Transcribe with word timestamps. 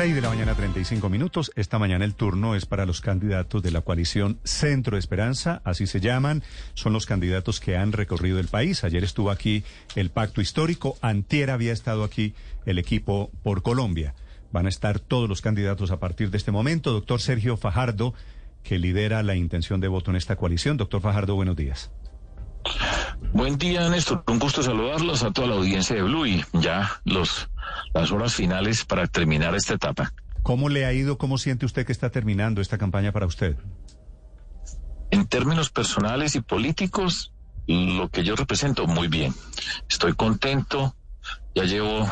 6 0.00 0.14
de 0.14 0.22
la 0.22 0.30
mañana, 0.30 0.54
35 0.54 1.10
minutos. 1.10 1.52
Esta 1.56 1.78
mañana 1.78 2.06
el 2.06 2.14
turno 2.14 2.54
es 2.54 2.64
para 2.64 2.86
los 2.86 3.02
candidatos 3.02 3.62
de 3.62 3.70
la 3.70 3.82
coalición 3.82 4.38
Centro 4.44 4.96
Esperanza, 4.96 5.60
así 5.62 5.86
se 5.86 6.00
llaman. 6.00 6.42
Son 6.72 6.94
los 6.94 7.04
candidatos 7.04 7.60
que 7.60 7.76
han 7.76 7.92
recorrido 7.92 8.38
el 8.38 8.48
país. 8.48 8.82
Ayer 8.82 9.04
estuvo 9.04 9.30
aquí 9.30 9.62
el 9.96 10.08
Pacto 10.08 10.40
Histórico. 10.40 10.96
Antier 11.02 11.50
había 11.50 11.74
estado 11.74 12.02
aquí 12.02 12.32
el 12.64 12.78
equipo 12.78 13.30
por 13.42 13.60
Colombia. 13.60 14.14
Van 14.52 14.64
a 14.64 14.70
estar 14.70 15.00
todos 15.00 15.28
los 15.28 15.42
candidatos 15.42 15.90
a 15.90 16.00
partir 16.00 16.30
de 16.30 16.38
este 16.38 16.50
momento. 16.50 16.92
Doctor 16.92 17.20
Sergio 17.20 17.58
Fajardo, 17.58 18.14
que 18.62 18.78
lidera 18.78 19.22
la 19.22 19.34
intención 19.34 19.82
de 19.82 19.88
voto 19.88 20.10
en 20.10 20.16
esta 20.16 20.36
coalición. 20.36 20.78
Doctor 20.78 21.02
Fajardo, 21.02 21.34
buenos 21.34 21.56
días. 21.56 21.90
Buen 23.32 23.58
día, 23.58 23.88
Néstor. 23.88 24.24
Un 24.26 24.38
gusto 24.38 24.62
saludarlos 24.62 25.22
a 25.22 25.30
toda 25.30 25.48
la 25.48 25.54
audiencia 25.54 25.94
de 25.94 26.02
Blue 26.02 26.26
y 26.26 26.44
ya 26.52 27.00
los, 27.04 27.48
las 27.94 28.10
horas 28.10 28.34
finales 28.34 28.84
para 28.84 29.06
terminar 29.06 29.54
esta 29.54 29.74
etapa. 29.74 30.12
¿Cómo 30.42 30.68
le 30.68 30.84
ha 30.84 30.92
ido? 30.92 31.16
¿Cómo 31.16 31.38
siente 31.38 31.64
usted 31.64 31.86
que 31.86 31.92
está 31.92 32.10
terminando 32.10 32.60
esta 32.60 32.76
campaña 32.76 33.12
para 33.12 33.26
usted? 33.26 33.56
En 35.10 35.26
términos 35.26 35.70
personales 35.70 36.34
y 36.34 36.40
políticos, 36.40 37.32
lo 37.66 38.08
que 38.08 38.24
yo 38.24 38.34
represento, 38.36 38.86
muy 38.86 39.08
bien. 39.08 39.34
Estoy 39.88 40.14
contento. 40.14 40.96
Ya 41.54 41.64
llevo 41.64 42.08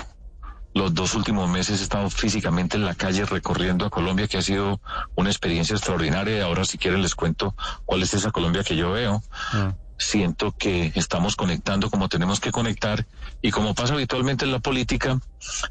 los 0.74 0.95
dos 0.95 1.15
últimos 1.15 1.51
meses 1.51 1.80
he 1.80 1.82
estado 1.82 2.10
físicamente 2.10 2.77
en 2.77 2.84
la 2.84 2.95
calle 2.95 3.24
recorriendo 3.24 3.87
a 3.87 3.90
Colombia, 3.90 4.29
que 4.29 4.38
ha 4.38 4.43
sido 4.43 4.80
una 5.16 5.30
experiencia 5.30 5.74
extraordinaria. 5.74 6.45
Ahora, 6.45 6.65
si 6.65 6.79
quieren, 6.79 7.02
les 7.02 7.15
cuento 7.15 7.56
cuál 7.84 8.02
es 8.02 8.15
esa 8.15 8.30
Colombia 8.30 8.62
que 8.62 8.77
yo 8.77 8.93
veo. 8.93 9.23
Ah 9.52 9.74
siento 9.98 10.52
que 10.52 10.93
estamos 10.95 11.37
conectando 11.37 11.91
como 11.91 12.09
tenemos 12.09 12.41
que 12.41 12.52
conectar. 12.52 13.07
Y 13.43 13.51
como 13.51 13.75
pasa 13.75 13.95
habitualmente 13.95 14.45
en 14.45 14.52
la 14.52 14.61
política, 14.61 15.21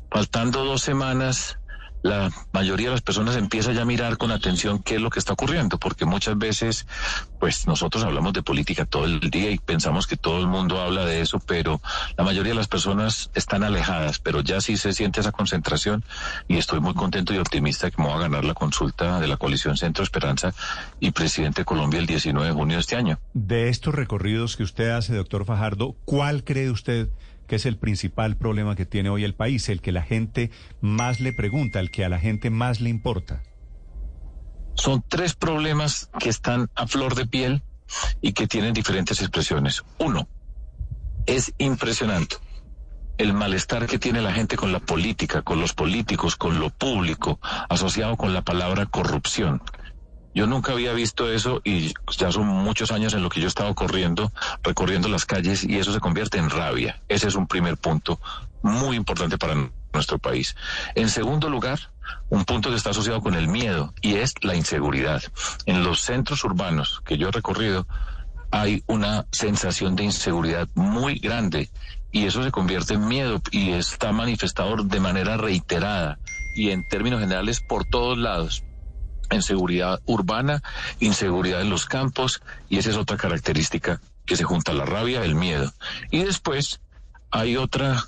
faltando 0.09 0.63
dos 0.65 0.81
semanas 0.81 1.56
la 2.01 2.31
mayoría 2.51 2.87
de 2.87 2.93
las 2.93 3.01
personas 3.01 3.35
empieza 3.35 3.71
ya 3.73 3.81
a 3.81 3.85
mirar 3.85 4.17
con 4.17 4.31
atención 4.31 4.81
qué 4.81 4.95
es 4.95 5.01
lo 5.01 5.09
que 5.09 5.19
está 5.19 5.33
ocurriendo, 5.33 5.77
porque 5.77 6.05
muchas 6.05 6.37
veces, 6.37 6.87
pues 7.39 7.67
nosotros 7.67 8.03
hablamos 8.03 8.33
de 8.33 8.43
política 8.43 8.85
todo 8.85 9.05
el 9.05 9.19
día 9.19 9.51
y 9.51 9.57
pensamos 9.57 10.07
que 10.07 10.17
todo 10.17 10.39
el 10.39 10.47
mundo 10.47 10.79
habla 10.79 11.05
de 11.05 11.21
eso, 11.21 11.39
pero 11.39 11.81
la 12.17 12.23
mayoría 12.23 12.51
de 12.51 12.57
las 12.57 12.67
personas 12.67 13.29
están 13.33 13.63
alejadas, 13.63 14.19
pero 14.19 14.41
ya 14.41 14.61
sí 14.61 14.77
se 14.77 14.93
siente 14.93 15.19
esa 15.19 15.31
concentración 15.31 16.03
y 16.47 16.57
estoy 16.57 16.79
muy 16.79 16.93
contento 16.93 17.33
y 17.33 17.37
optimista 17.37 17.91
que 17.91 18.01
me 18.01 18.07
va 18.07 18.15
a 18.15 18.19
ganar 18.19 18.45
la 18.45 18.53
consulta 18.53 19.19
de 19.19 19.27
la 19.27 19.37
coalición 19.37 19.77
Centro 19.77 20.03
Esperanza 20.03 20.53
y 20.99 21.11
presidente 21.11 21.61
de 21.61 21.65
Colombia 21.65 21.99
el 21.99 22.05
19 22.05 22.47
de 22.47 22.53
junio 22.53 22.77
de 22.77 22.81
este 22.81 22.95
año. 22.95 23.19
De 23.33 23.69
estos 23.69 23.93
recorridos 23.95 24.55
que 24.55 24.63
usted 24.63 24.89
hace, 24.89 25.15
doctor 25.15 25.45
Fajardo, 25.45 25.95
¿cuál 26.05 26.43
cree 26.43 26.69
usted? 26.69 27.09
Que 27.47 27.55
es 27.55 27.65
el 27.65 27.77
principal 27.77 28.37
problema 28.37 28.75
que 28.75 28.85
tiene 28.85 29.09
hoy 29.09 29.23
el 29.23 29.33
país, 29.33 29.69
el 29.69 29.81
que 29.81 29.91
la 29.91 30.03
gente 30.03 30.51
más 30.81 31.19
le 31.19 31.33
pregunta, 31.33 31.79
el 31.79 31.91
que 31.91 32.05
a 32.05 32.09
la 32.09 32.19
gente 32.19 32.49
más 32.49 32.81
le 32.81 32.89
importa? 32.89 33.41
Son 34.75 35.03
tres 35.07 35.33
problemas 35.33 36.09
que 36.19 36.29
están 36.29 36.69
a 36.75 36.85
flor 36.85 37.15
de 37.15 37.25
piel 37.25 37.63
y 38.21 38.33
que 38.33 38.47
tienen 38.47 38.73
diferentes 38.73 39.21
expresiones. 39.21 39.83
Uno, 39.97 40.27
es 41.25 41.53
impresionante 41.57 42.37
el 43.17 43.33
malestar 43.33 43.87
que 43.87 43.97
tiene 43.97 44.21
la 44.21 44.33
gente 44.33 44.55
con 44.55 44.71
la 44.71 44.79
política, 44.79 45.41
con 45.41 45.59
los 45.59 45.73
políticos, 45.73 46.35
con 46.35 46.59
lo 46.59 46.69
público, 46.69 47.39
asociado 47.69 48.15
con 48.15 48.33
la 48.33 48.43
palabra 48.43 48.85
corrupción. 48.85 49.61
Yo 50.37 50.45
nunca 50.45 50.73
había 50.73 50.93
visto 50.93 51.33
eso 51.33 51.61
y 51.63 51.95
ya 52.15 52.31
son 52.31 52.45
muchos 52.45 52.91
años 52.91 53.15
en 53.15 53.23
lo 53.23 53.29
que 53.29 53.39
yo 53.39 53.47
he 53.47 53.49
estado 53.49 53.73
corriendo, 53.73 54.31
recorriendo 54.61 55.09
las 55.09 55.25
calles 55.25 55.63
y 55.63 55.79
eso 55.79 55.91
se 55.91 55.99
convierte 55.99 56.37
en 56.37 56.51
rabia. 56.51 57.01
Ese 57.09 57.27
es 57.27 57.33
un 57.33 57.47
primer 57.47 57.75
punto 57.77 58.19
muy 58.61 58.95
importante 58.97 59.39
para 59.39 59.55
nuestro 59.91 60.19
país. 60.19 60.55
En 60.93 61.09
segundo 61.09 61.49
lugar, 61.49 61.79
un 62.29 62.45
punto 62.45 62.69
que 62.69 62.75
está 62.75 62.91
asociado 62.91 63.19
con 63.19 63.33
el 63.33 63.47
miedo 63.47 63.95
y 63.99 64.17
es 64.17 64.35
la 64.43 64.55
inseguridad. 64.55 65.23
En 65.65 65.83
los 65.83 66.01
centros 66.01 66.43
urbanos 66.43 67.01
que 67.03 67.17
yo 67.17 67.29
he 67.29 67.31
recorrido 67.31 67.87
hay 68.51 68.83
una 68.85 69.25
sensación 69.31 69.95
de 69.95 70.03
inseguridad 70.03 70.67
muy 70.75 71.17
grande 71.17 71.71
y 72.11 72.27
eso 72.27 72.43
se 72.43 72.51
convierte 72.51 72.93
en 72.93 73.07
miedo 73.07 73.41
y 73.49 73.71
está 73.71 74.11
manifestado 74.11 74.83
de 74.83 74.99
manera 74.99 75.35
reiterada 75.35 76.19
y 76.55 76.69
en 76.69 76.87
términos 76.87 77.21
generales 77.21 77.59
por 77.59 77.85
todos 77.85 78.19
lados 78.19 78.66
inseguridad 79.35 79.99
urbana, 80.05 80.61
inseguridad 80.99 81.61
en 81.61 81.69
los 81.69 81.85
campos, 81.85 82.41
y 82.69 82.77
esa 82.77 82.89
es 82.89 82.97
otra 82.97 83.17
característica 83.17 83.99
que 84.25 84.35
se 84.35 84.43
junta 84.43 84.73
la 84.73 84.85
rabia, 84.85 85.23
el 85.23 85.35
miedo. 85.35 85.73
Y 86.11 86.23
después 86.23 86.79
hay 87.31 87.57
otra 87.57 88.03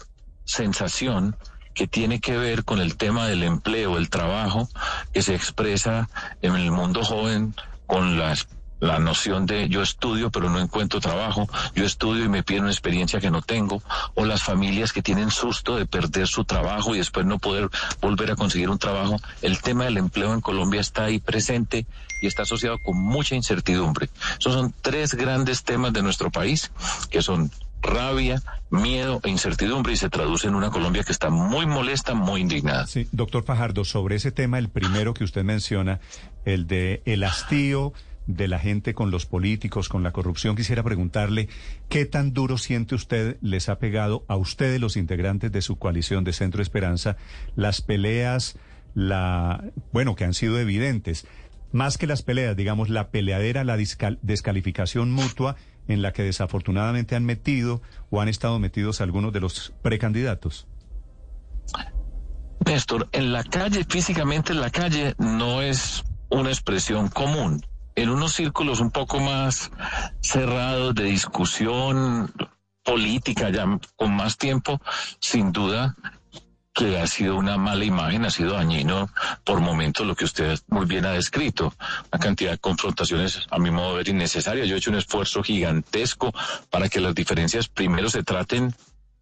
sensación 0.46 1.36
que 1.74 1.88
tiene 1.88 2.20
que 2.20 2.38
ver 2.38 2.66
con 2.66 2.82
el 2.82 2.98
tema 2.98 3.28
del 3.28 3.44
empleo, 3.44 3.98
el 3.98 4.10
trabajo, 4.10 4.68
que 5.14 5.22
se 5.22 5.36
expresa 5.36 6.10
en 6.42 6.56
el 6.56 6.72
mundo 6.72 7.04
joven 7.04 7.56
con 7.88 8.20
las 8.20 8.48
la 8.80 9.00
noción 9.00 9.46
de 9.46 9.68
yo 9.70 9.82
estudio 9.82 10.30
pero 10.30 10.50
no 10.50 10.60
encuentro 10.60 11.00
trabajo, 11.00 11.48
yo 11.76 11.86
estudio 11.86 12.26
y 12.26 12.30
me 12.30 12.44
piden 12.44 12.64
una 12.64 12.72
experiencia 12.72 13.20
que 13.20 13.32
no 13.32 13.42
tengo, 13.42 13.82
o 14.16 14.26
las 14.26 14.44
familias 14.44 14.94
que 14.94 15.02
tienen 15.02 15.32
susto 15.32 15.76
de 15.76 15.86
perder 15.86 16.28
su 16.28 16.46
trabajo 16.46 16.96
y 16.96 17.00
después 17.00 17.26
no 17.26 17.40
poder 17.40 17.70
volver 18.02 18.32
a 18.32 18.36
conseguir 18.36 18.70
un 18.70 18.80
trabajo. 18.80 19.18
El 19.42 19.62
tema 19.62 19.86
del 19.86 19.98
empleo 19.98 20.34
en 20.34 20.42
Colombia 20.42 20.82
está 20.82 21.06
ahí 21.06 21.20
presente 21.20 21.86
y 22.22 22.28
está 22.28 22.44
asociado 22.44 22.78
con 22.84 22.98
mucha 22.98 23.36
incertidumbre. 23.36 24.10
Esos 24.40 24.54
son 24.54 24.74
tres 24.82 25.14
grandes 25.14 25.64
temas 25.64 25.94
de 25.94 26.02
nuestro 26.02 26.30
país 26.30 26.72
que 27.10 27.22
son 27.22 27.52
rabia, 27.82 28.42
miedo 28.70 29.22
e 29.24 29.30
incertidumbre 29.30 29.94
y 29.94 29.98
se 29.98 30.10
traduce 30.10 30.48
en 30.48 30.56
una 30.56 30.70
Colombia 30.70 31.04
que 31.04 31.12
está 31.12 31.30
muy 31.30 31.66
molesta, 31.66 32.14
muy 32.14 32.42
indignada. 32.42 32.88
Sí, 32.88 33.08
doctor 33.12 33.44
Fajardo, 33.44 33.86
sobre 33.86 34.16
ese 34.18 34.32
tema, 34.32 34.60
el 34.60 34.70
primero 34.70 35.14
que 35.14 35.24
usted 35.24 35.44
menciona, 35.44 36.00
el 36.46 36.68
de 36.68 37.02
el 37.06 37.24
hastío 37.24 37.94
de 38.30 38.48
la 38.48 38.60
gente 38.60 38.94
con 38.94 39.10
los 39.10 39.26
políticos, 39.26 39.90
con 39.90 40.04
la 40.04 40.12
corrupción, 40.12 40.56
quisiera 40.56 40.84
preguntarle 40.84 41.50
qué 41.90 42.06
tan 42.06 42.32
duro 42.32 42.60
siente 42.60 42.94
usted, 42.94 43.38
les 43.42 43.70
ha 43.70 43.80
pegado 43.80 44.24
a 44.28 44.36
ustedes, 44.36 44.80
los 44.80 44.98
integrantes 44.98 45.52
de 45.52 45.64
su 45.64 45.80
coalición 45.80 46.24
de 46.24 46.34
Centro 46.34 46.62
Esperanza, 46.62 47.18
las 47.56 47.82
peleas, 47.82 48.56
la, 48.94 49.64
bueno, 49.92 50.16
que 50.16 50.26
han 50.26 50.36
sido 50.36 50.60
evidentes, 50.60 51.26
más 51.72 51.98
que 51.98 52.06
las 52.06 52.22
peleas, 52.22 52.56
digamos, 52.56 52.90
la 52.90 53.10
peleadera, 53.10 53.64
la 53.64 53.78
descalificación 54.22 55.12
mutua 55.12 55.56
en 55.88 56.04
la 56.04 56.14
que 56.14 56.22
desafortunadamente 56.22 57.16
han 57.16 57.26
metido 57.26 57.82
o 58.12 58.22
han 58.22 58.30
estado 58.30 58.60
metidos 58.60 59.02
algunos 59.02 59.34
de 59.34 59.40
los 59.40 59.74
precandidatos. 59.82 60.68
Néstor, 62.64 63.10
en 63.12 63.34
la 63.34 63.44
calle, 63.44 63.84
físicamente 63.90 64.54
en 64.54 64.62
la 64.62 64.70
calle, 64.70 65.16
no 65.18 65.64
es 65.64 66.04
una 66.30 66.50
expresión 66.50 67.08
común 67.08 67.66
en 68.02 68.10
unos 68.10 68.34
círculos 68.34 68.80
un 68.80 68.92
poco 68.92 69.20
más 69.20 69.72
cerrados 70.22 70.96
de 70.96 71.04
discusión 71.04 72.32
política, 72.84 73.50
ya 73.50 73.66
con 73.96 74.16
más 74.16 74.38
tiempo, 74.38 74.82
sin 75.20 75.52
duda 75.52 75.96
que 76.74 76.98
ha 76.98 77.08
sido 77.08 77.36
una 77.36 77.58
mala 77.58 77.84
imagen, 77.84 78.24
ha 78.24 78.30
sido 78.30 78.54
dañino 78.54 79.10
por 79.44 79.60
momentos 79.60 80.08
lo 80.08 80.16
que 80.16 80.24
usted 80.24 80.58
muy 80.68 80.86
bien 80.86 81.06
ha 81.06 81.12
descrito. 81.12 81.74
Una 82.12 82.20
cantidad 82.22 82.52
de 82.52 82.58
confrontaciones, 82.58 83.46
a 83.52 83.60
mi 83.60 83.70
modo 83.70 83.92
de 83.92 83.98
ver, 83.98 84.10
innecesarias. 84.10 84.68
Yo 84.68 84.76
he 84.76 84.78
hecho 84.78 84.92
un 84.92 84.98
esfuerzo 84.98 85.44
gigantesco 85.44 86.34
para 86.70 86.88
que 86.88 87.02
las 87.02 87.14
diferencias 87.14 87.68
primero 87.68 88.10
se 88.10 88.24
traten 88.24 88.74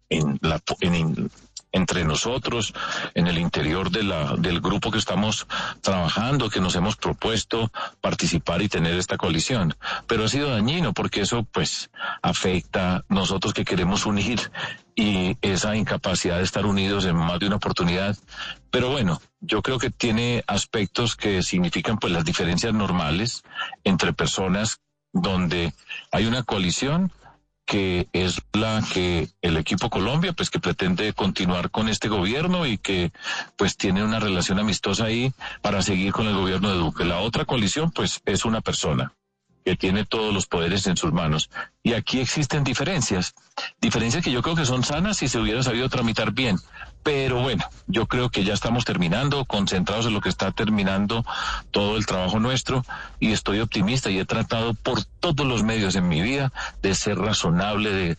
en, 0.08 0.38
la, 0.40 0.62
en, 0.80 1.30
entre 1.72 2.04
nosotros, 2.04 2.74
en 3.14 3.26
el 3.26 3.38
interior 3.38 3.90
del 3.90 4.60
grupo 4.60 4.90
que 4.90 4.98
estamos 4.98 5.46
trabajando, 5.80 6.50
que 6.50 6.60
nos 6.60 6.74
hemos 6.76 6.96
propuesto 6.96 7.70
participar 8.00 8.62
y 8.62 8.68
tener 8.68 8.94
esta 8.94 9.16
coalición. 9.16 9.74
Pero 10.06 10.24
ha 10.24 10.28
sido 10.28 10.50
dañino 10.50 10.92
porque 10.92 11.22
eso 11.22 11.44
pues 11.44 11.90
afecta 12.22 13.04
nosotros 13.08 13.52
que 13.52 13.64
queremos 13.64 14.06
unir 14.06 14.50
y 14.94 15.36
esa 15.42 15.76
incapacidad 15.76 16.38
de 16.38 16.44
estar 16.44 16.66
unidos 16.66 17.04
en 17.04 17.16
más 17.16 17.38
de 17.38 17.46
una 17.46 17.56
oportunidad. 17.56 18.16
Pero 18.70 18.90
bueno, 18.90 19.20
yo 19.40 19.62
creo 19.62 19.78
que 19.78 19.90
tiene 19.90 20.42
aspectos 20.46 21.16
que 21.16 21.42
significan 21.42 21.98
pues 21.98 22.12
las 22.12 22.24
diferencias 22.24 22.74
normales 22.74 23.42
entre 23.84 24.12
personas 24.12 24.80
donde 25.12 25.72
hay 26.10 26.26
una 26.26 26.42
coalición 26.42 27.12
que 27.68 28.08
es 28.14 28.40
la 28.54 28.82
que 28.94 29.28
el 29.42 29.58
equipo 29.58 29.90
Colombia, 29.90 30.32
pues 30.32 30.48
que 30.48 30.58
pretende 30.58 31.12
continuar 31.12 31.70
con 31.70 31.90
este 31.90 32.08
gobierno 32.08 32.64
y 32.64 32.78
que 32.78 33.12
pues 33.56 33.76
tiene 33.76 34.02
una 34.02 34.18
relación 34.18 34.58
amistosa 34.58 35.04
ahí 35.04 35.34
para 35.60 35.82
seguir 35.82 36.12
con 36.12 36.26
el 36.26 36.34
gobierno 36.34 36.70
de 36.70 36.78
Duque. 36.78 37.04
La 37.04 37.18
otra 37.18 37.44
coalición, 37.44 37.90
pues 37.90 38.22
es 38.24 38.46
una 38.46 38.62
persona 38.62 39.12
que 39.66 39.76
tiene 39.76 40.06
todos 40.06 40.32
los 40.32 40.46
poderes 40.46 40.86
en 40.86 40.96
sus 40.96 41.12
manos. 41.12 41.50
Y 41.82 41.92
aquí 41.92 42.20
existen 42.20 42.64
diferencias, 42.64 43.34
diferencias 43.78 44.24
que 44.24 44.32
yo 44.32 44.40
creo 44.40 44.56
que 44.56 44.64
son 44.64 44.82
sanas 44.82 45.18
si 45.18 45.28
se 45.28 45.38
hubiera 45.38 45.62
sabido 45.62 45.90
tramitar 45.90 46.32
bien, 46.32 46.56
Pero 47.02 47.40
bueno, 47.42 47.64
yo 47.86 48.06
creo 48.06 48.30
que 48.30 48.44
ya 48.44 48.54
estamos 48.54 48.84
terminando, 48.84 49.44
concentrados 49.44 50.06
en 50.06 50.14
lo 50.14 50.20
que 50.20 50.28
está 50.28 50.52
terminando 50.52 51.24
todo 51.70 51.96
el 51.96 52.06
trabajo 52.06 52.38
nuestro 52.38 52.84
y 53.18 53.32
estoy 53.32 53.60
optimista 53.60 54.10
y 54.10 54.18
he 54.18 54.24
tratado 54.24 54.74
por 54.74 55.04
todos 55.20 55.46
los 55.46 55.62
medios 55.62 55.94
en 55.96 56.08
mi 56.08 56.20
vida 56.20 56.52
de 56.82 56.94
ser 56.94 57.18
razonable, 57.18 58.16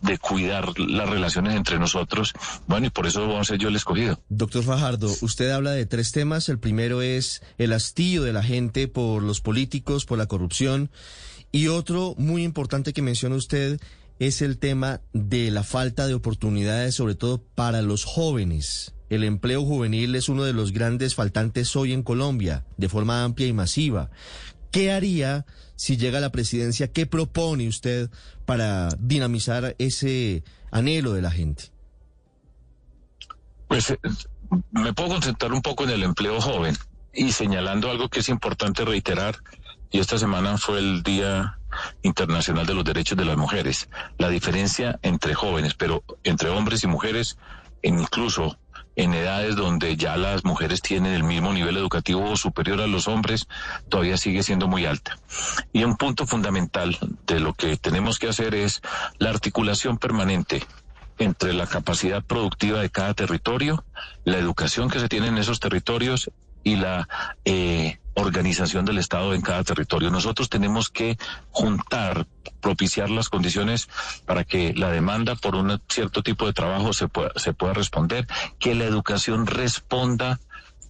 de, 0.00 0.18
cuidar 0.18 0.78
las 0.78 1.08
relaciones 1.08 1.54
entre 1.54 1.78
nosotros. 1.78 2.32
Bueno, 2.66 2.86
y 2.86 2.90
por 2.90 3.06
eso 3.06 3.20
vamos 3.20 3.48
a 3.48 3.52
ser 3.52 3.58
yo 3.58 3.68
el 3.68 3.76
escogido. 3.76 4.20
Doctor 4.28 4.62
Fajardo, 4.62 5.10
usted 5.22 5.50
habla 5.50 5.72
de 5.72 5.86
tres 5.86 6.12
temas. 6.12 6.48
El 6.48 6.58
primero 6.58 7.02
es 7.02 7.42
el 7.58 7.72
hastío 7.72 8.22
de 8.22 8.32
la 8.32 8.42
gente 8.42 8.88
por 8.88 9.22
los 9.22 9.40
políticos, 9.40 10.04
por 10.04 10.18
la 10.18 10.26
corrupción. 10.26 10.90
Y 11.52 11.66
otro 11.66 12.14
muy 12.16 12.44
importante 12.44 12.92
que 12.92 13.02
menciona 13.02 13.34
usted 13.34 13.80
es 14.20 14.42
el 14.42 14.58
tema 14.58 15.00
de 15.14 15.50
la 15.50 15.64
falta 15.64 16.06
de 16.06 16.12
oportunidades, 16.12 16.94
sobre 16.94 17.14
todo 17.14 17.42
para 17.42 17.80
los 17.80 18.04
jóvenes. 18.04 18.94
El 19.08 19.24
empleo 19.24 19.64
juvenil 19.64 20.14
es 20.14 20.28
uno 20.28 20.44
de 20.44 20.52
los 20.52 20.72
grandes 20.72 21.14
faltantes 21.14 21.74
hoy 21.74 21.94
en 21.94 22.02
Colombia, 22.02 22.66
de 22.76 22.90
forma 22.90 23.24
amplia 23.24 23.48
y 23.48 23.54
masiva. 23.54 24.10
¿Qué 24.70 24.92
haría 24.92 25.46
si 25.74 25.96
llega 25.96 26.18
a 26.18 26.20
la 26.20 26.30
presidencia? 26.30 26.92
¿Qué 26.92 27.06
propone 27.06 27.66
usted 27.66 28.10
para 28.44 28.90
dinamizar 28.98 29.74
ese 29.78 30.44
anhelo 30.70 31.14
de 31.14 31.22
la 31.22 31.30
gente? 31.30 31.72
Pues 33.68 33.88
eh, 33.88 33.98
me 34.70 34.92
puedo 34.92 35.08
concentrar 35.08 35.54
un 35.54 35.62
poco 35.62 35.84
en 35.84 35.90
el 35.90 36.02
empleo 36.02 36.42
joven 36.42 36.76
y 37.14 37.32
señalando 37.32 37.90
algo 37.90 38.10
que 38.10 38.20
es 38.20 38.28
importante 38.28 38.84
reiterar 38.84 39.36
y 39.90 39.98
esta 39.98 40.18
semana 40.18 40.58
fue 40.58 40.78
el 40.78 41.02
Día 41.02 41.58
Internacional 42.02 42.66
de 42.66 42.74
los 42.74 42.84
Derechos 42.84 43.16
de 43.16 43.24
las 43.24 43.36
Mujeres. 43.36 43.88
La 44.18 44.28
diferencia 44.28 44.98
entre 45.02 45.34
jóvenes, 45.34 45.74
pero 45.74 46.02
entre 46.24 46.50
hombres 46.50 46.84
y 46.84 46.86
mujeres, 46.86 47.38
incluso 47.82 48.58
en 48.96 49.14
edades 49.14 49.56
donde 49.56 49.96
ya 49.96 50.16
las 50.16 50.44
mujeres 50.44 50.82
tienen 50.82 51.14
el 51.14 51.24
mismo 51.24 51.52
nivel 51.52 51.76
educativo 51.76 52.36
superior 52.36 52.80
a 52.80 52.86
los 52.86 53.08
hombres, 53.08 53.46
todavía 53.88 54.16
sigue 54.16 54.42
siendo 54.42 54.68
muy 54.68 54.84
alta. 54.84 55.18
Y 55.72 55.84
un 55.84 55.96
punto 55.96 56.26
fundamental 56.26 56.98
de 57.26 57.40
lo 57.40 57.54
que 57.54 57.76
tenemos 57.76 58.18
que 58.18 58.28
hacer 58.28 58.54
es 58.54 58.82
la 59.18 59.30
articulación 59.30 59.98
permanente 59.98 60.62
entre 61.18 61.52
la 61.52 61.66
capacidad 61.66 62.22
productiva 62.22 62.80
de 62.80 62.90
cada 62.90 63.14
territorio, 63.14 63.84
la 64.24 64.38
educación 64.38 64.90
que 64.90 65.00
se 65.00 65.08
tiene 65.08 65.28
en 65.28 65.38
esos 65.38 65.60
territorios 65.60 66.30
y 66.62 66.76
la 66.76 67.08
eh, 67.44 67.99
organización 68.20 68.84
del 68.84 68.98
Estado 68.98 69.34
en 69.34 69.42
cada 69.42 69.64
territorio. 69.64 70.10
Nosotros 70.10 70.48
tenemos 70.48 70.90
que 70.90 71.18
juntar, 71.50 72.26
propiciar 72.60 73.10
las 73.10 73.28
condiciones 73.28 73.88
para 74.26 74.44
que 74.44 74.74
la 74.74 74.90
demanda 74.90 75.34
por 75.34 75.56
un 75.56 75.80
cierto 75.88 76.22
tipo 76.22 76.46
de 76.46 76.52
trabajo 76.52 76.92
se 76.92 77.08
pueda, 77.08 77.32
se 77.36 77.52
pueda 77.52 77.72
responder, 77.72 78.26
que 78.58 78.74
la 78.74 78.84
educación 78.84 79.46
responda 79.46 80.40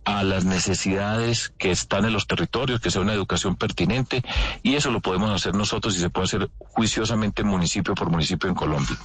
a 0.04 0.24
las 0.24 0.44
necesidades 0.44 1.52
que 1.58 1.70
están 1.70 2.04
en 2.04 2.12
los 2.12 2.26
territorios, 2.26 2.80
que 2.80 2.90
sea 2.90 3.02
una 3.02 3.12
educación 3.12 3.56
pertinente, 3.56 4.22
y 4.62 4.74
eso 4.74 4.90
lo 4.90 5.00
podemos 5.00 5.30
hacer 5.30 5.54
nosotros 5.54 5.96
y 5.96 6.00
se 6.00 6.10
puede 6.10 6.24
hacer 6.24 6.50
juiciosamente 6.58 7.44
municipio 7.44 7.94
por 7.94 8.10
municipio 8.10 8.48
en 8.48 8.54
Colombia. 8.54 8.96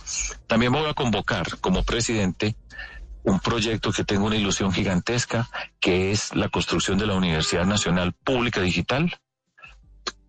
También 0.48 0.72
voy 0.72 0.90
a 0.90 0.94
convocar 0.94 1.60
como 1.60 1.84
presidente 1.84 2.56
un 3.26 3.40
proyecto 3.40 3.92
que 3.92 4.04
tengo 4.04 4.26
una 4.26 4.38
ilusión 4.38 4.72
gigantesca, 4.72 5.50
que 5.80 6.12
es 6.12 6.36
la 6.36 6.50
construcción 6.50 6.98
de 6.98 7.08
la 7.08 7.16
Universidad 7.16 7.66
Nacional 7.66 8.14
Pública 8.14 8.62
Digital, 8.62 9.18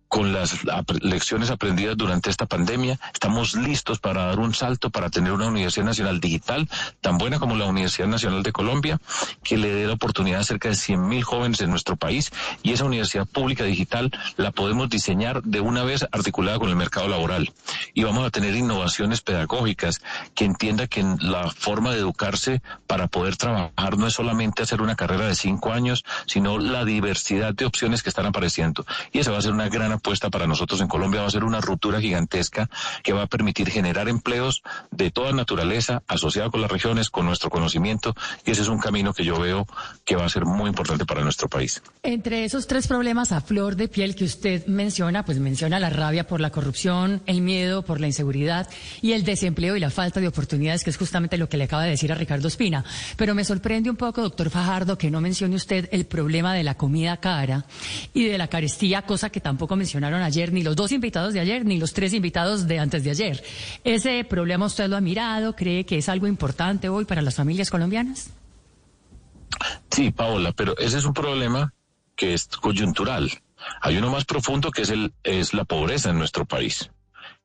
con 0.07 0.33
las 0.33 0.59
lecciones 1.01 1.49
aprendidas 1.49 1.97
durante 1.97 2.29
esta 2.29 2.45
pandemia, 2.45 2.99
estamos 3.13 3.55
listos 3.55 3.99
para 3.99 4.25
dar 4.25 4.39
un 4.39 4.53
salto 4.53 4.89
para 4.89 5.09
tener 5.09 5.31
una 5.31 5.47
Universidad 5.47 5.85
Nacional 5.85 6.19
digital 6.19 6.69
tan 7.01 7.17
buena 7.17 7.39
como 7.39 7.55
la 7.55 7.65
Universidad 7.65 8.07
Nacional 8.07 8.43
de 8.43 8.51
Colombia, 8.51 8.99
que 9.43 9.57
le 9.57 9.73
dé 9.73 9.87
la 9.87 9.93
oportunidad 9.93 10.41
a 10.41 10.43
cerca 10.43 10.69
de 10.69 10.75
100.000 10.75 11.21
jóvenes 11.23 11.61
en 11.61 11.69
nuestro 11.69 11.95
país 11.95 12.31
y 12.63 12.73
esa 12.73 12.85
universidad 12.85 13.25
pública 13.25 13.63
digital 13.63 14.11
la 14.37 14.51
podemos 14.51 14.89
diseñar 14.89 15.43
de 15.43 15.61
una 15.61 15.83
vez 15.83 16.05
articulada 16.11 16.59
con 16.59 16.69
el 16.69 16.75
mercado 16.75 17.07
laboral. 17.07 17.51
Y 17.93 18.03
vamos 18.03 18.25
a 18.25 18.29
tener 18.29 18.55
innovaciones 18.55 19.21
pedagógicas 19.21 20.01
que 20.35 20.45
entienda 20.45 20.87
que 20.87 21.03
la 21.19 21.49
forma 21.51 21.91
de 21.91 21.99
educarse 21.99 22.61
para 22.87 23.07
poder 23.07 23.37
trabajar 23.37 23.97
no 23.97 24.07
es 24.07 24.13
solamente 24.13 24.63
hacer 24.63 24.81
una 24.81 24.95
carrera 24.95 25.27
de 25.27 25.35
cinco 25.35 25.71
años, 25.71 26.05
sino 26.25 26.57
la 26.59 26.85
diversidad 26.85 27.53
de 27.53 27.65
opciones 27.65 28.03
que 28.03 28.09
están 28.09 28.25
apareciendo. 28.25 28.85
Y 29.11 29.19
esa 29.19 29.31
va 29.31 29.37
a 29.37 29.41
ser 29.41 29.53
una 29.53 29.69
gran 29.69 29.91
apuesta 29.97 30.29
para 30.29 30.47
nosotros 30.47 30.81
en 30.81 30.87
Colombia 30.87 31.21
va 31.21 31.27
a 31.27 31.31
ser 31.31 31.43
una 31.43 31.61
ruptura 31.61 32.01
gigantesca 32.01 32.69
que 33.03 33.13
va 33.13 33.23
a 33.23 33.27
permitir 33.27 33.69
generar 33.69 34.09
empleos 34.09 34.63
de 34.91 35.11
toda 35.11 35.31
naturaleza 35.33 36.01
asociado 36.07 36.49
con 36.49 36.61
las 36.61 36.71
regiones, 36.71 37.09
con 37.09 37.25
nuestro 37.25 37.49
conocimiento 37.49 38.15
y 38.45 38.51
ese 38.51 38.61
es 38.61 38.67
un 38.67 38.79
camino 38.79 39.13
que 39.13 39.23
yo 39.23 39.39
veo 39.39 39.67
que 40.05 40.15
va 40.15 40.25
a 40.25 40.29
ser 40.29 40.45
muy 40.45 40.69
importante 40.69 41.05
para 41.05 41.21
nuestro 41.21 41.49
país. 41.49 41.81
Entre 42.03 42.45
esos 42.45 42.67
tres 42.67 42.87
problemas 42.87 43.31
a 43.31 43.41
flor 43.41 43.75
de 43.75 43.87
piel 43.87 44.15
que 44.15 44.23
usted 44.25 44.65
menciona, 44.67 45.25
pues 45.25 45.39
menciona 45.39 45.79
la 45.79 45.89
rabia 45.89 46.27
por 46.27 46.39
la 46.39 46.51
corrupción, 46.51 47.21
el 47.25 47.41
miedo 47.41 47.83
por 47.83 47.99
la 47.99 48.07
inseguridad 48.07 48.69
y 49.01 49.13
el 49.13 49.23
desempleo 49.23 49.75
y 49.75 49.79
la 49.79 49.89
falta 49.89 50.19
de 50.19 50.27
oportunidades, 50.27 50.83
que 50.83 50.89
es 50.89 50.97
justamente 50.97 51.37
lo 51.37 51.49
que 51.49 51.57
le 51.57 51.65
acaba 51.65 51.83
de 51.83 51.89
decir 51.89 52.11
a 52.11 52.15
Ricardo 52.15 52.47
Espina. 52.47 52.85
Pero 53.15 53.35
me 53.35 53.43
sorprende 53.43 53.89
un 53.89 53.95
poco, 53.95 54.21
doctor 54.21 54.49
Fajardo, 54.49 54.97
que 54.97 55.11
no 55.11 55.21
mencione 55.21 55.55
usted 55.55 55.89
el 55.91 56.05
problema 56.05 56.53
de 56.53 56.63
la 56.63 56.75
comida 56.75 57.17
cara 57.17 57.65
y 58.13 58.25
de 58.25 58.37
la 58.37 58.47
carestía, 58.47 59.01
cosa 59.01 59.29
que 59.29 59.41
tampoco 59.41 59.75
mencionó 59.75 59.86
mencionaron 59.87 60.21
ayer, 60.21 60.51
ni 60.51 60.63
los 60.63 60.75
dos 60.75 60.91
invitados 60.91 61.33
de 61.33 61.39
ayer, 61.39 61.63
ni 61.63 61.79
los 61.79 61.93
tres 61.93 62.13
invitados 62.13 62.67
de 62.67 62.77
antes 62.77 63.05
de 63.05 63.11
ayer. 63.11 63.41
¿Ese 63.85 64.25
problema 64.25 64.65
usted 64.65 64.89
lo 64.89 64.97
ha 64.97 65.01
mirado? 65.01 65.55
¿Cree 65.55 65.85
que 65.85 65.97
es 65.97 66.09
algo 66.09 66.27
importante 66.27 66.89
hoy 66.89 67.05
para 67.05 67.21
las 67.21 67.35
familias 67.35 67.69
colombianas? 67.69 68.31
Sí, 69.89 70.11
Paola, 70.11 70.51
pero 70.51 70.77
ese 70.77 70.97
es 70.97 71.05
un 71.05 71.13
problema 71.13 71.73
que 72.17 72.33
es 72.33 72.47
coyuntural. 72.47 73.31
Hay 73.81 73.95
uno 73.97 74.11
más 74.11 74.25
profundo 74.25 74.71
que 74.71 74.81
es, 74.81 74.89
el, 74.89 75.13
es 75.23 75.53
la 75.53 75.63
pobreza 75.63 76.09
en 76.09 76.17
nuestro 76.17 76.45
país 76.45 76.91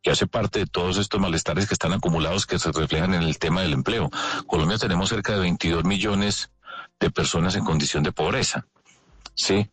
que 0.03 0.11
hace 0.11 0.27
parte 0.27 0.59
de 0.59 0.67
todos 0.67 0.99
estos 0.99 1.21
malestares 1.21 1.69
que 1.69 1.75
están 1.75 1.93
acumulados 1.93 2.45
que 2.45 2.59
se 2.59 2.73
reflejan 2.73 3.15
en 3.15 3.23
el 3.23 3.39
tema 3.39 3.63
del 3.63 3.73
empleo. 3.73 4.11
Colombia 4.49 4.77
tenemos 4.79 5.11
cerca 5.11 5.35
de 5.35 5.39
22 5.39 5.85
millones 5.85 6.51
de 6.99 7.09
personas 7.09 7.55
en 7.55 7.65
condición 7.65 8.03
de 8.03 8.11
pobreza. 8.11 8.67
Sí, 9.35 9.71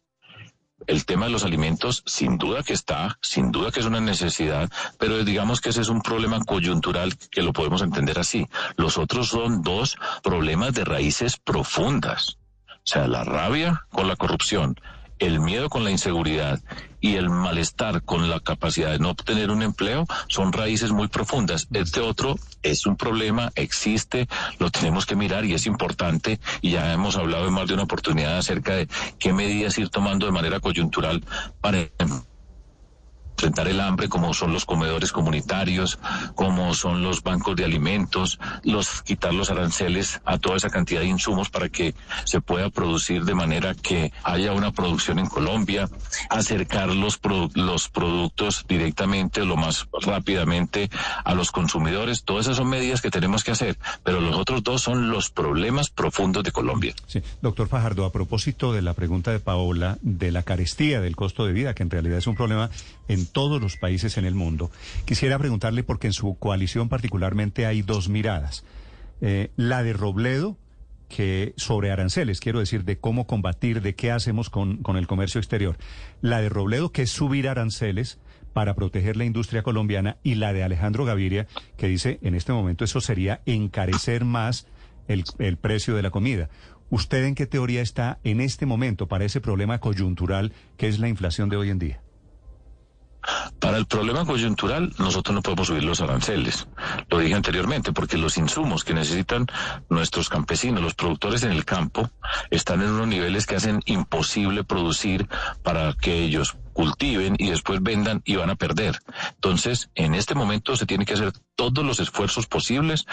el 0.87 1.05
tema 1.05 1.25
de 1.25 1.31
los 1.31 1.43
alimentos, 1.43 2.03
sin 2.05 2.37
duda 2.37 2.63
que 2.63 2.73
está, 2.73 3.17
sin 3.21 3.51
duda 3.51 3.71
que 3.71 3.79
es 3.79 3.85
una 3.85 3.99
necesidad, 3.99 4.69
pero 4.97 5.23
digamos 5.23 5.61
que 5.61 5.69
ese 5.69 5.81
es 5.81 5.89
un 5.89 6.01
problema 6.01 6.39
coyuntural 6.43 7.17
que 7.29 7.41
lo 7.41 7.53
podemos 7.53 7.81
entender 7.81 8.19
así. 8.19 8.47
Los 8.75 8.97
otros 8.97 9.29
son 9.29 9.61
dos 9.61 9.97
problemas 10.23 10.73
de 10.73 10.85
raíces 10.85 11.37
profundas. 11.37 12.37
O 12.67 12.91
sea, 12.91 13.07
la 13.07 13.23
rabia 13.23 13.85
con 13.91 14.07
la 14.07 14.15
corrupción 14.15 14.75
el 15.19 15.39
miedo 15.39 15.69
con 15.69 15.83
la 15.83 15.91
inseguridad 15.91 16.59
y 17.01 17.15
el 17.15 17.29
malestar 17.29 18.03
con 18.03 18.29
la 18.29 18.39
capacidad 18.39 18.91
de 18.91 18.99
no 18.99 19.11
obtener 19.11 19.51
un 19.51 19.63
empleo 19.63 20.05
son 20.27 20.51
raíces 20.51 20.91
muy 20.91 21.07
profundas. 21.07 21.67
Este 21.71 22.01
otro 22.01 22.35
es 22.63 22.85
un 22.85 22.95
problema, 22.95 23.51
existe, 23.55 24.27
lo 24.57 24.69
tenemos 24.69 25.05
que 25.05 25.15
mirar 25.15 25.45
y 25.45 25.53
es 25.53 25.65
importante 25.65 26.39
y 26.61 26.71
ya 26.71 26.91
hemos 26.93 27.15
hablado 27.15 27.47
en 27.47 27.53
más 27.53 27.67
de 27.67 27.73
una 27.73 27.83
oportunidad 27.83 28.37
acerca 28.37 28.75
de 28.75 28.87
qué 29.17 29.33
medidas 29.33 29.77
ir 29.77 29.89
tomando 29.89 30.25
de 30.25 30.31
manera 30.31 30.59
coyuntural 30.59 31.23
para 31.61 31.79
enfrentar 33.39 33.69
el 33.69 33.79
hambre, 33.79 34.09
como 34.09 34.33
son 34.33 34.51
los 34.51 34.65
comedores 34.65 35.13
comunitarios, 35.13 35.97
como 36.35 36.73
son 36.73 37.01
los 37.01 37.23
bancos 37.23 37.55
de 37.55 37.63
alimentos, 37.63 38.37
los 38.63 39.01
quitar 39.03 39.33
los 39.33 39.49
aranceles 39.49 40.19
a 40.25 40.37
toda 40.37 40.57
esa 40.57 40.69
cantidad 40.69 40.99
de 40.99 41.07
insumos 41.07 41.49
para 41.49 41.69
que 41.69 41.95
se 42.25 42.41
pueda 42.41 42.69
producir 42.69 43.23
de 43.23 43.33
manera 43.33 43.75
que 43.75 44.11
haya 44.23 44.51
una 44.51 44.73
producción 44.73 45.19
en 45.19 45.27
Colombia, 45.27 45.89
acercar 46.29 46.89
los, 46.89 47.17
los 47.53 47.87
productos 47.87 48.65
directamente 48.67 49.45
lo 49.45 49.55
más 49.55 49.87
rápidamente 50.01 50.89
a 51.23 51.33
los 51.33 51.51
consumidores. 51.51 52.23
Todas 52.25 52.47
esas 52.47 52.57
son 52.57 52.67
medidas 52.67 53.01
que 53.01 53.09
tenemos 53.09 53.45
que 53.45 53.51
hacer, 53.51 53.77
pero 54.03 54.19
los 54.19 54.35
otros 54.35 54.63
dos 54.63 54.81
son 54.81 55.11
los 55.11 55.29
problemas 55.29 55.89
profundos 55.89 56.43
de 56.43 56.51
Colombia. 56.51 56.93
Sí, 57.07 57.21
doctor 57.41 57.69
Fajardo, 57.69 58.03
a 58.03 58.11
propósito 58.11 58.73
de 58.73 58.81
la 58.81 58.95
pregunta 58.95 59.31
de 59.31 59.39
Paola 59.39 59.97
de 60.01 60.33
la 60.33 60.43
carestía 60.43 60.99
del 60.99 61.15
costo 61.15 61.45
de 61.45 61.53
vida, 61.53 61.73
que 61.73 61.83
en 61.83 61.89
realidad 61.89 62.17
es 62.17 62.27
un 62.27 62.35
problema 62.35 62.69
en 63.09 63.25
todos 63.25 63.61
los 63.61 63.75
países 63.75 64.17
en 64.17 64.23
el 64.23 64.35
mundo. 64.35 64.71
Quisiera 65.03 65.37
preguntarle, 65.37 65.83
porque 65.83 66.07
en 66.07 66.13
su 66.13 66.37
coalición 66.37 66.87
particularmente 66.87 67.65
hay 67.65 67.81
dos 67.81 68.07
miradas. 68.07 68.63
Eh, 69.19 69.51
la 69.57 69.83
de 69.83 69.91
Robledo, 69.91 70.57
que 71.09 71.53
sobre 71.57 71.91
aranceles, 71.91 72.39
quiero 72.39 72.59
decir, 72.59 72.85
de 72.85 72.99
cómo 72.99 73.27
combatir, 73.27 73.81
de 73.81 73.95
qué 73.95 74.11
hacemos 74.11 74.49
con, 74.49 74.77
con 74.77 74.95
el 74.95 75.07
comercio 75.07 75.39
exterior. 75.39 75.77
La 76.21 76.39
de 76.39 76.49
Robledo, 76.49 76.91
que 76.91 77.01
es 77.01 77.09
subir 77.09 77.49
aranceles 77.49 78.19
para 78.53 78.75
proteger 78.75 79.17
la 79.17 79.25
industria 79.25 79.63
colombiana, 79.63 80.17
y 80.23 80.35
la 80.35 80.53
de 80.53 80.63
Alejandro 80.63 81.03
Gaviria, 81.03 81.47
que 81.77 81.87
dice, 81.87 82.19
en 82.21 82.35
este 82.35 82.53
momento 82.53 82.83
eso 82.83 83.01
sería 83.01 83.41
encarecer 83.45 84.23
más 84.23 84.67
el, 85.07 85.23
el 85.39 85.57
precio 85.57 85.95
de 85.95 86.03
la 86.03 86.11
comida. 86.11 86.49
¿Usted 86.91 87.25
en 87.25 87.35
qué 87.35 87.47
teoría 87.47 87.81
está 87.81 88.19
en 88.23 88.41
este 88.41 88.65
momento 88.65 89.07
para 89.07 89.25
ese 89.25 89.41
problema 89.41 89.79
coyuntural 89.79 90.53
que 90.77 90.87
es 90.87 90.99
la 90.99 91.07
inflación 91.07 91.49
de 91.49 91.57
hoy 91.57 91.69
en 91.69 91.79
día? 91.79 92.01
Para 93.59 93.77
el 93.77 93.85
problema 93.85 94.25
coyuntural, 94.25 94.93
nosotros 94.97 95.35
no 95.35 95.41
podemos 95.41 95.67
subir 95.67 95.83
los 95.83 96.01
aranceles. 96.01 96.67
Lo 97.09 97.19
dije 97.19 97.35
anteriormente, 97.35 97.91
porque 97.91 98.17
los 98.17 98.37
insumos 98.37 98.83
que 98.83 98.93
necesitan 98.93 99.47
nuestros 99.89 100.29
campesinos, 100.29 100.81
los 100.81 100.95
productores 100.95 101.43
en 101.43 101.51
el 101.51 101.65
campo, 101.65 102.09
están 102.49 102.81
en 102.81 102.91
unos 102.91 103.07
niveles 103.07 103.45
que 103.45 103.55
hacen 103.55 103.81
imposible 103.85 104.63
producir 104.63 105.27
para 105.61 105.93
que 105.93 106.23
ellos 106.23 106.55
cultiven 106.73 107.35
y 107.37 107.49
después 107.49 107.83
vendan 107.83 108.21
y 108.23 108.37
van 108.37 108.49
a 108.49 108.55
perder. 108.55 108.99
Entonces, 109.33 109.89
en 109.95 110.15
este 110.15 110.35
momento 110.35 110.77
se 110.77 110.85
tiene 110.85 111.05
que 111.05 111.13
hacer 111.13 111.33
todos 111.55 111.83
los 111.83 111.99
esfuerzos 111.99 112.47
posibles 112.47 113.05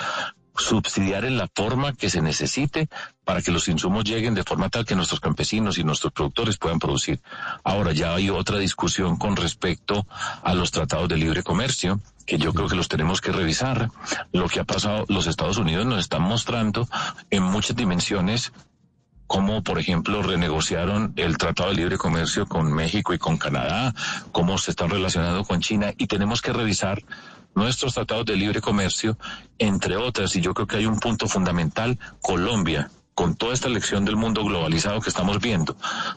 subsidiar 0.59 1.25
en 1.25 1.37
la 1.37 1.49
forma 1.55 1.93
que 1.95 2.11
se 2.11 2.23
necesite 2.23 2.89
para 3.25 3.43
que 3.43 3.51
los 3.51 3.69
insumos 3.69 4.05
lleguen 4.05 4.35
de 4.35 4.45
forma 4.45 4.69
tal 4.69 4.85
que 4.85 4.95
nuestros 4.95 5.21
campesinos 5.21 5.79
y 5.79 5.85
nuestros 5.85 6.13
productores 6.13 6.59
puedan 6.59 6.79
producir. 6.79 7.21
Ahora 7.65 7.93
ya 7.93 8.15
hay 8.15 8.31
otra 8.31 8.59
discusión 8.59 9.17
con 9.17 9.37
respecto 9.37 10.07
a 10.43 10.55
los 10.55 10.71
tratados 10.71 11.09
de 11.09 11.17
libre 11.17 11.43
comercio 11.43 12.01
que 12.27 12.39
yo 12.39 12.53
creo 12.53 12.69
que 12.69 12.77
los 12.77 12.89
tenemos 12.89 13.21
que 13.21 13.33
revisar. 13.33 13.91
Lo 14.33 14.49
que 14.49 14.61
ha 14.61 14.65
pasado, 14.65 15.07
los 15.09 15.27
Estados 15.29 15.59
Unidos 15.59 15.87
nos 15.87 16.01
están 16.01 16.23
mostrando 16.23 16.89
en 17.31 17.45
muchas 17.45 17.77
dimensiones 17.77 18.53
cómo, 19.27 19.63
por 19.63 19.79
ejemplo, 19.79 20.23
renegociaron 20.23 21.13
el 21.17 21.37
Tratado 21.39 21.71
de 21.71 21.77
Libre 21.77 21.99
Comercio 21.99 22.47
con 22.47 22.73
México 22.73 23.15
y 23.15 23.19
con 23.19 23.39
Canadá, 23.39 23.95
cómo 24.33 24.59
se 24.59 24.71
están 24.71 24.91
relacionando 24.91 25.45
con 25.45 25.61
China 25.61 25.93
y 25.97 26.07
tenemos 26.07 26.43
que 26.43 26.53
revisar 26.53 27.03
nuestros 27.55 27.95
tratados 27.95 28.27
de 28.27 28.37
libre 28.37 28.61
comercio, 28.61 29.19
entre 29.59 29.97
otras, 29.97 30.37
y 30.37 30.43
yo 30.43 30.53
creo 30.53 30.67
que 30.67 30.77
hay 30.77 30.87
un 30.87 31.01
punto 31.01 31.27
fundamental, 31.27 31.99
Colombia 32.21 32.91
con 33.17 33.35
toda 33.35 33.55
esta 33.55 33.71
lección 33.71 34.05
del 34.05 34.17
mundo 34.17 34.45
globalizado 34.45 35.01
que 35.01 35.09
estamos 35.09 35.41
viendo, 35.41 35.75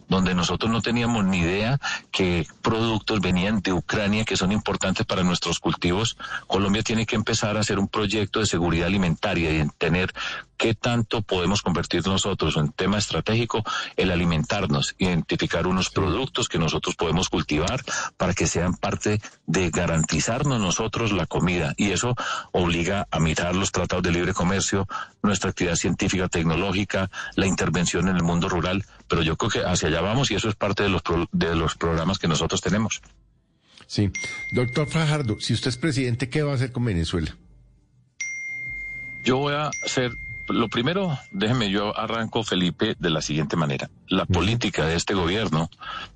donde 0.10 0.36
nosotros 0.36 0.70
no 0.70 0.82
teníamos 0.82 1.24
ni 1.24 1.38
idea 1.38 1.80
que 2.12 2.46
productos 2.62 3.22
venían 3.22 3.62
de 3.62 3.72
Ucrania 3.72 4.25
que 4.25 4.36
son 4.36 4.51
importantes 4.51 5.06
para 5.06 5.24
nuestros 5.24 5.60
cultivos, 5.62 6.18
Colombia 6.46 6.84
tiene 6.84 7.06
que 7.06 7.16
empezar 7.16 7.56
a 7.56 7.62
hacer 7.62 7.80
un 7.80 7.88
proyecto 7.88 8.42
de 8.42 8.48
seguridad 8.48 8.88
alimentaria 8.88 9.50
y 9.50 9.70
tener 9.78 10.13
qué 10.60 10.75
tanto 10.75 11.22
podemos 11.22 11.62
convertir 11.62 12.06
nosotros 12.06 12.58
en 12.58 12.74
tema 12.74 12.98
estratégico 12.98 13.63
el 13.96 14.12
alimentarnos, 14.12 14.94
identificar 15.00 15.66
unos 15.66 15.89
productos 15.89 16.50
que 16.50 16.60
nosotros 16.60 16.96
podemos 16.96 17.30
cultivar 17.30 17.82
para 18.18 18.34
que 18.34 18.46
sean 18.46 18.75
parte 18.75 19.22
de 19.48 19.70
garantizarnos 19.70 20.60
nosotros 20.60 21.13
la 21.13 21.25
comida. 21.25 21.74
Y 21.78 21.92
eso 21.92 22.13
obliga 22.51 23.08
a 23.10 23.22
mirar 23.22 23.56
los 23.56 23.72
tratados 23.72 24.04
de 24.04 24.12
libre 24.12 24.34
comercio, 24.34 24.86
nuestra 25.24 25.50
actividad 25.50 25.78
científica, 25.78 26.28
tecnológica, 26.28 27.10
la 27.36 27.48
intervención 27.48 28.10
en 28.10 28.18
el 28.18 28.24
mundo 28.24 28.50
rural. 28.50 28.84
Pero 29.08 29.24
yo 29.24 29.38
creo 29.38 29.50
que 29.50 29.63
hacia 29.63 29.88
allá 29.88 30.01
vamos 30.01 30.30
y 30.30 30.36
eso 30.36 30.50
es 30.50 30.56
parte 30.56 30.84
de 30.84 30.89
los, 30.89 31.01
de 31.32 31.56
los 31.56 31.75
programas 31.75 32.20
que 32.20 32.28
nosotros 32.28 32.60
tenemos. 32.60 33.01
Sí. 33.88 34.12
Doctor 34.51 34.89
Fajardo, 34.89 35.38
si 35.39 35.54
usted 35.54 35.70
es 35.70 35.78
presidente, 35.78 36.30
¿qué 36.30 36.44
va 36.44 36.51
a 36.51 36.56
hacer 36.56 36.74
con 36.74 36.84
Venezuela? 36.84 37.34
Yo 39.24 39.38
voy 39.38 39.54
a 39.54 39.72
hacer 39.86 40.12
lo 40.50 40.70
primero, 40.70 41.18
déjeme 41.32 41.70
yo 41.70 41.98
arranco, 41.98 42.44
Felipe, 42.44 42.96
de 43.00 43.10
la 43.10 43.22
siguiente 43.22 43.56
manera. 43.56 43.89
La 44.08 44.25
política 44.25 44.86
de 44.86 44.96
este 44.96 45.13
gobierno, 45.13 45.70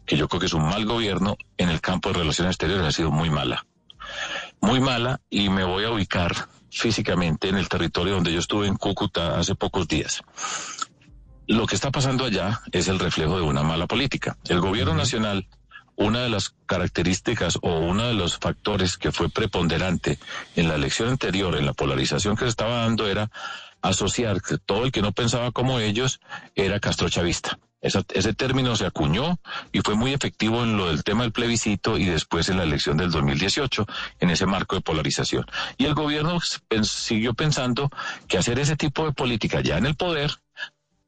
que 0.05 0.17
yo 0.17 0.27
creo 0.27 0.39
que 0.39 0.45
es 0.47 0.53
un 0.53 0.65
mal 0.65 0.85
gobierno, 0.85 1.37
en 1.57 1.69
el 1.69 1.81
campo 1.81 2.09
de 2.09 2.19
relaciones 2.19 2.51
exteriores 2.51 2.85
ha 2.85 2.91
sido 2.91 3.11
muy 3.11 3.29
mala. 3.29 3.65
Muy 4.61 4.79
mala 4.79 5.21
y 5.29 5.49
me 5.49 5.63
voy 5.63 5.83
a 5.85 5.91
ubicar 5.91 6.33
físicamente 6.69 7.49
en 7.49 7.57
el 7.57 7.69
territorio 7.69 8.15
donde 8.15 8.33
yo 8.33 8.39
estuve 8.39 8.67
en 8.67 8.75
Cúcuta 8.75 9.37
hace 9.37 9.55
pocos 9.55 9.87
días. 9.87 10.21
Lo 11.47 11.67
que 11.67 11.75
está 11.75 11.91
pasando 11.91 12.25
allá 12.25 12.61
es 12.71 12.87
el 12.87 12.99
reflejo 12.99 13.37
de 13.37 13.43
una 13.43 13.63
mala 13.63 13.85
política. 13.85 14.37
El 14.47 14.61
gobierno 14.61 14.95
nacional 14.95 15.47
una 15.95 16.21
de 16.21 16.29
las 16.29 16.55
características 16.65 17.59
o 17.61 17.79
uno 17.79 18.07
de 18.07 18.13
los 18.13 18.37
factores 18.37 18.97
que 18.97 19.11
fue 19.11 19.29
preponderante 19.29 20.17
en 20.55 20.67
la 20.67 20.75
elección 20.75 21.09
anterior, 21.09 21.55
en 21.55 21.65
la 21.65 21.73
polarización 21.73 22.35
que 22.35 22.45
se 22.45 22.49
estaba 22.49 22.77
dando, 22.77 23.07
era 23.07 23.29
asociar 23.83 24.41
que 24.41 24.57
todo 24.57 24.85
el 24.85 24.91
que 24.91 25.03
no 25.03 25.11
pensaba 25.11 25.51
como 25.51 25.79
ellos 25.79 26.19
era 26.55 26.79
castrochavista. 26.79 27.59
ese 27.81 28.33
término 28.33 28.77
se 28.77 28.85
acuñó 28.85 29.39
y 29.73 29.81
fue 29.81 29.95
muy 29.95 30.13
efectivo 30.13 30.63
en 30.63 30.77
lo 30.77 30.87
del 30.87 31.03
tema 31.03 31.23
del 31.23 31.33
plebiscito 31.33 31.97
y 31.97 32.05
después 32.05 32.47
en 32.47 32.57
la 32.57 32.63
elección 32.63 32.95
del 32.95 33.11
2018, 33.11 33.85
en 34.21 34.29
ese 34.29 34.45
marco 34.45 34.75
de 34.75 34.81
polarización. 34.81 35.45
Y 35.77 35.85
el 35.85 35.93
gobierno 35.93 36.39
siguió 36.81 37.33
pensando 37.33 37.89
que 38.29 38.37
hacer 38.37 38.57
ese 38.57 38.77
tipo 38.77 39.05
de 39.05 39.11
política 39.11 39.59
ya 39.59 39.77
en 39.77 39.85
el 39.85 39.95
poder 39.95 40.39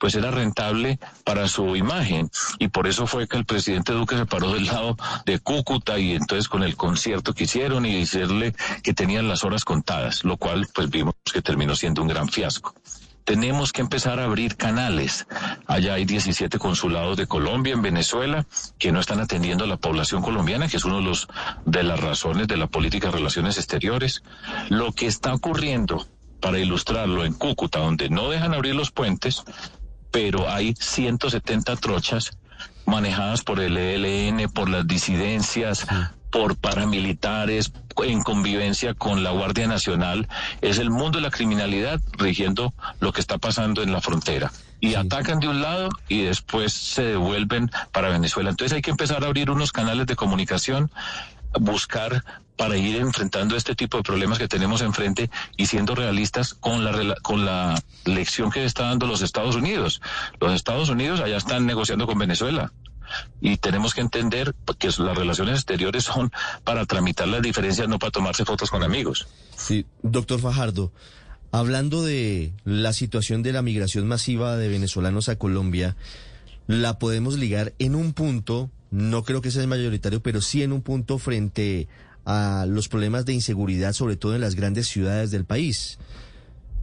pues 0.05 0.13
era 0.13 0.29
rentable 0.29 1.00
para 1.24 1.47
su 1.47 1.75
imagen 1.75 2.29
y 2.59 2.67
por 2.67 2.85
eso 2.85 3.07
fue 3.07 3.27
que 3.27 3.38
el 3.38 3.45
presidente 3.45 3.91
Duque 3.91 4.15
se 4.15 4.27
paró 4.27 4.53
del 4.53 4.67
lado 4.67 4.95
de 5.25 5.39
Cúcuta 5.39 5.97
y 5.97 6.13
entonces 6.13 6.47
con 6.47 6.62
el 6.62 6.75
concierto 6.75 7.33
que 7.33 7.45
hicieron 7.45 7.88
y 7.88 8.01
decirle 8.01 8.53
que 8.83 8.93
tenían 8.93 9.27
las 9.27 9.43
horas 9.43 9.65
contadas, 9.65 10.24
lo 10.24 10.38
cual 10.38 10.67
pues 10.75 10.91
vimos 10.91 11.15
que 11.33 11.41
terminó 11.41 11.75
siendo 11.75 12.03
un 12.03 12.07
gran 12.07 12.29
fiasco 12.29 12.75
tenemos 13.24 13.74
que 13.74 13.81
empezar 13.81 14.19
a 14.19 14.25
abrir 14.25 14.55
canales. 14.55 15.25
Allá 15.65 15.95
hay 15.95 16.05
17 16.05 16.59
consulados 16.59 17.17
de 17.17 17.25
Colombia 17.25 17.74
en 17.74 17.81
Venezuela 17.81 18.45
que 18.77 18.91
no 18.91 19.00
están 19.00 19.19
atendiendo 19.19 19.63
a 19.63 19.67
la 19.67 19.77
población 19.77 20.21
colombiana, 20.21 20.67
que 20.67 20.77
es 20.77 20.85
uno 20.85 20.97
de 20.97 21.05
los 21.05 21.27
de 21.65 21.81
las 21.81 22.00
razones 22.00 22.47
de 22.47 22.57
la 22.57 22.67
política 22.67 23.07
de 23.07 23.13
relaciones 23.13 23.57
exteriores. 23.57 24.21
Lo 24.69 24.91
que 24.91 25.07
está 25.07 25.33
ocurriendo 25.33 26.05
para 26.45 26.59
ilustrarlo 26.59 27.25
en 27.25 27.33
Cúcuta, 27.33 27.79
donde 27.79 28.07
no 28.07 28.29
dejan 28.29 28.53
abrir 28.53 28.75
los 28.75 28.91
puentes, 28.91 29.43
pero 30.15 30.50
hay 30.50 30.74
170 30.79 31.75
trochas 31.75 32.38
manejadas 32.86 33.43
por 33.43 33.60
el 33.60 33.75
ELN, 33.75 34.50
por 34.50 34.69
las 34.69 34.88
disidencias, 34.88 35.86
por 36.31 36.55
paramilitares, 36.55 37.74
en 38.01 38.24
convivencia 38.24 38.93
con 38.93 39.25
la 39.25 39.31
Guardia 39.31 39.67
Nacional. 39.67 40.29
Es 40.62 40.77
el 40.77 40.89
mundo 40.89 41.17
de 41.17 41.24
la 41.24 41.31
criminalidad 41.31 42.00
rigiendo 42.13 42.74
lo 43.01 43.12
que 43.12 43.19
está 43.19 43.39
pasando 43.39 43.84
en 43.84 43.91
la 43.91 44.00
frontera. 44.00 44.53
Y 44.79 44.95
atacan 44.95 45.41
de 45.41 45.50
un 45.50 45.62
lado 45.62 45.89
y 46.07 46.22
después 46.22 46.72
se 46.72 47.03
devuelven 47.03 47.69
para 47.91 48.07
Venezuela. 48.07 48.51
Entonces 48.51 48.74
hay 48.74 48.81
que 48.81 48.91
empezar 48.91 49.22
a 49.22 49.27
abrir 49.27 49.51
unos 49.51 49.74
canales 49.74 50.05
de 50.05 50.15
comunicación 50.15 50.89
buscar 51.59 52.24
para 52.55 52.77
ir 52.77 52.97
enfrentando 52.97 53.55
este 53.55 53.75
tipo 53.75 53.97
de 53.97 54.03
problemas 54.03 54.38
que 54.38 54.47
tenemos 54.47 54.81
enfrente 54.81 55.29
y 55.57 55.65
siendo 55.65 55.95
realistas 55.95 56.53
con 56.53 56.83
la, 56.83 57.15
con 57.21 57.45
la 57.45 57.81
lección 58.05 58.50
que 58.50 58.63
está 58.63 58.83
dando 58.83 59.07
los 59.07 59.21
Estados 59.21 59.55
Unidos. 59.55 60.01
Los 60.39 60.53
Estados 60.53 60.89
Unidos 60.89 61.19
allá 61.19 61.38
están 61.38 61.65
negociando 61.65 62.07
con 62.07 62.17
Venezuela 62.17 62.71
y 63.41 63.57
tenemos 63.57 63.93
que 63.93 64.01
entender 64.01 64.55
que 64.79 64.88
las 64.88 65.17
relaciones 65.17 65.55
exteriores 65.55 66.05
son 66.05 66.31
para 66.63 66.85
tramitar 66.85 67.27
las 67.27 67.41
diferencias, 67.41 67.88
no 67.88 68.00
para 68.00 68.12
tomarse 68.12 68.45
fotos 68.45 68.69
con 68.71 68.83
amigos. 68.83 69.27
Sí, 69.55 69.85
doctor 70.01 70.39
Fajardo, 70.39 70.91
hablando 71.51 72.03
de 72.03 72.53
la 72.63 72.93
situación 72.93 73.43
de 73.43 73.53
la 73.53 73.62
migración 73.62 74.07
masiva 74.07 74.57
de 74.57 74.69
venezolanos 74.69 75.29
a 75.29 75.38
Colombia, 75.38 75.95
la 76.67 76.97
podemos 76.97 77.38
ligar 77.38 77.74
en 77.79 77.95
un 77.95 78.13
punto 78.13 78.71
no 78.92 79.24
creo 79.24 79.42
que 79.42 79.51
sea 79.51 79.62
el 79.62 79.68
mayoritario, 79.68 80.22
pero 80.22 80.42
sí 80.42 80.63
en 80.63 80.72
un 80.72 80.82
punto 80.82 81.18
frente 81.18 81.88
a 82.25 82.65
los 82.68 82.88
problemas 82.88 83.25
de 83.25 83.34
inseguridad, 83.34 83.94
sobre 83.94 84.15
todo 84.15 84.36
en 84.36 84.42
las 84.42 84.56
grandes 84.56 84.88
ciudades 84.88 85.32
del 85.32 85.46
país. 85.46 86.00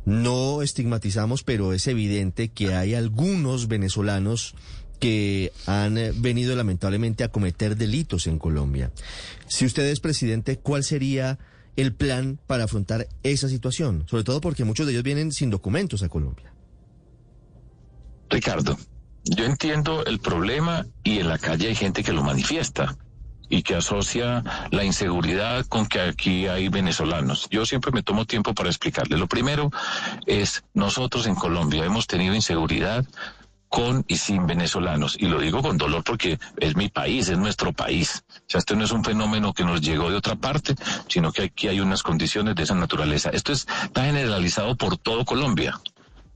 No 0.04 0.62
estigmatizamos, 0.62 1.42
pero 1.42 1.72
es 1.72 1.86
evidente 1.86 2.48
que 2.48 2.74
hay 2.74 2.94
algunos 2.94 3.68
venezolanos 3.68 4.54
que 4.98 5.52
han 5.66 5.98
venido 6.16 6.54
lamentablemente 6.54 7.24
a 7.24 7.28
cometer 7.28 7.76
delitos 7.76 8.26
en 8.28 8.38
Colombia. 8.38 8.92
Si 9.48 9.64
usted 9.64 9.84
es 9.86 9.98
presidente, 9.98 10.58
¿cuál 10.58 10.84
sería 10.84 11.38
el 11.74 11.92
plan 11.92 12.38
para 12.46 12.64
afrontar 12.64 13.08
esa 13.24 13.48
situación? 13.48 14.04
Sobre 14.08 14.22
todo 14.22 14.40
porque 14.40 14.64
muchos 14.64 14.86
de 14.86 14.92
ellos 14.92 15.02
vienen 15.02 15.32
sin 15.32 15.50
documentos 15.50 16.04
a 16.04 16.08
Colombia. 16.08 16.52
Ricardo, 18.30 18.78
yo 19.24 19.44
entiendo 19.44 20.04
el 20.04 20.18
problema 20.18 20.86
y 21.04 21.18
en 21.20 21.28
la 21.28 21.38
calle 21.38 21.68
hay 21.68 21.74
gente 21.74 22.02
que 22.02 22.12
lo 22.12 22.22
manifiesta 22.22 22.96
y 23.48 23.62
que 23.62 23.76
asocia 23.76 24.42
la 24.70 24.82
inseguridad 24.82 25.66
con 25.66 25.86
que 25.86 26.00
aquí 26.00 26.46
hay 26.46 26.68
venezolanos. 26.68 27.48
Yo 27.50 27.66
siempre 27.66 27.92
me 27.92 28.02
tomo 28.02 28.24
tiempo 28.24 28.54
para 28.54 28.70
explicarle. 28.70 29.18
Lo 29.18 29.26
primero 29.26 29.70
es, 30.26 30.64
nosotros 30.72 31.26
en 31.26 31.34
Colombia 31.34 31.84
hemos 31.84 32.06
tenido 32.06 32.34
inseguridad 32.34 33.04
con 33.68 34.04
y 34.08 34.16
sin 34.16 34.46
venezolanos. 34.46 35.16
Y 35.18 35.26
lo 35.26 35.38
digo 35.38 35.62
con 35.62 35.78
dolor 35.78 36.02
porque 36.02 36.38
es 36.56 36.76
mi 36.76 36.88
país, 36.88 37.28
es 37.28 37.38
nuestro 37.38 37.72
país. 37.72 38.24
O 38.30 38.44
sea, 38.46 38.58
este 38.58 38.74
no 38.74 38.84
es 38.84 38.90
un 38.90 39.04
fenómeno 39.04 39.52
que 39.52 39.64
nos 39.64 39.82
llegó 39.82 40.10
de 40.10 40.16
otra 40.16 40.36
parte, 40.36 40.74
sino 41.08 41.30
que 41.30 41.42
aquí 41.42 41.68
hay 41.68 41.80
unas 41.80 42.02
condiciones 42.02 42.54
de 42.54 42.62
esa 42.62 42.74
naturaleza. 42.74 43.30
Esto 43.30 43.52
está 43.52 44.04
generalizado 44.04 44.76
por 44.76 44.96
todo 44.96 45.24
Colombia 45.24 45.78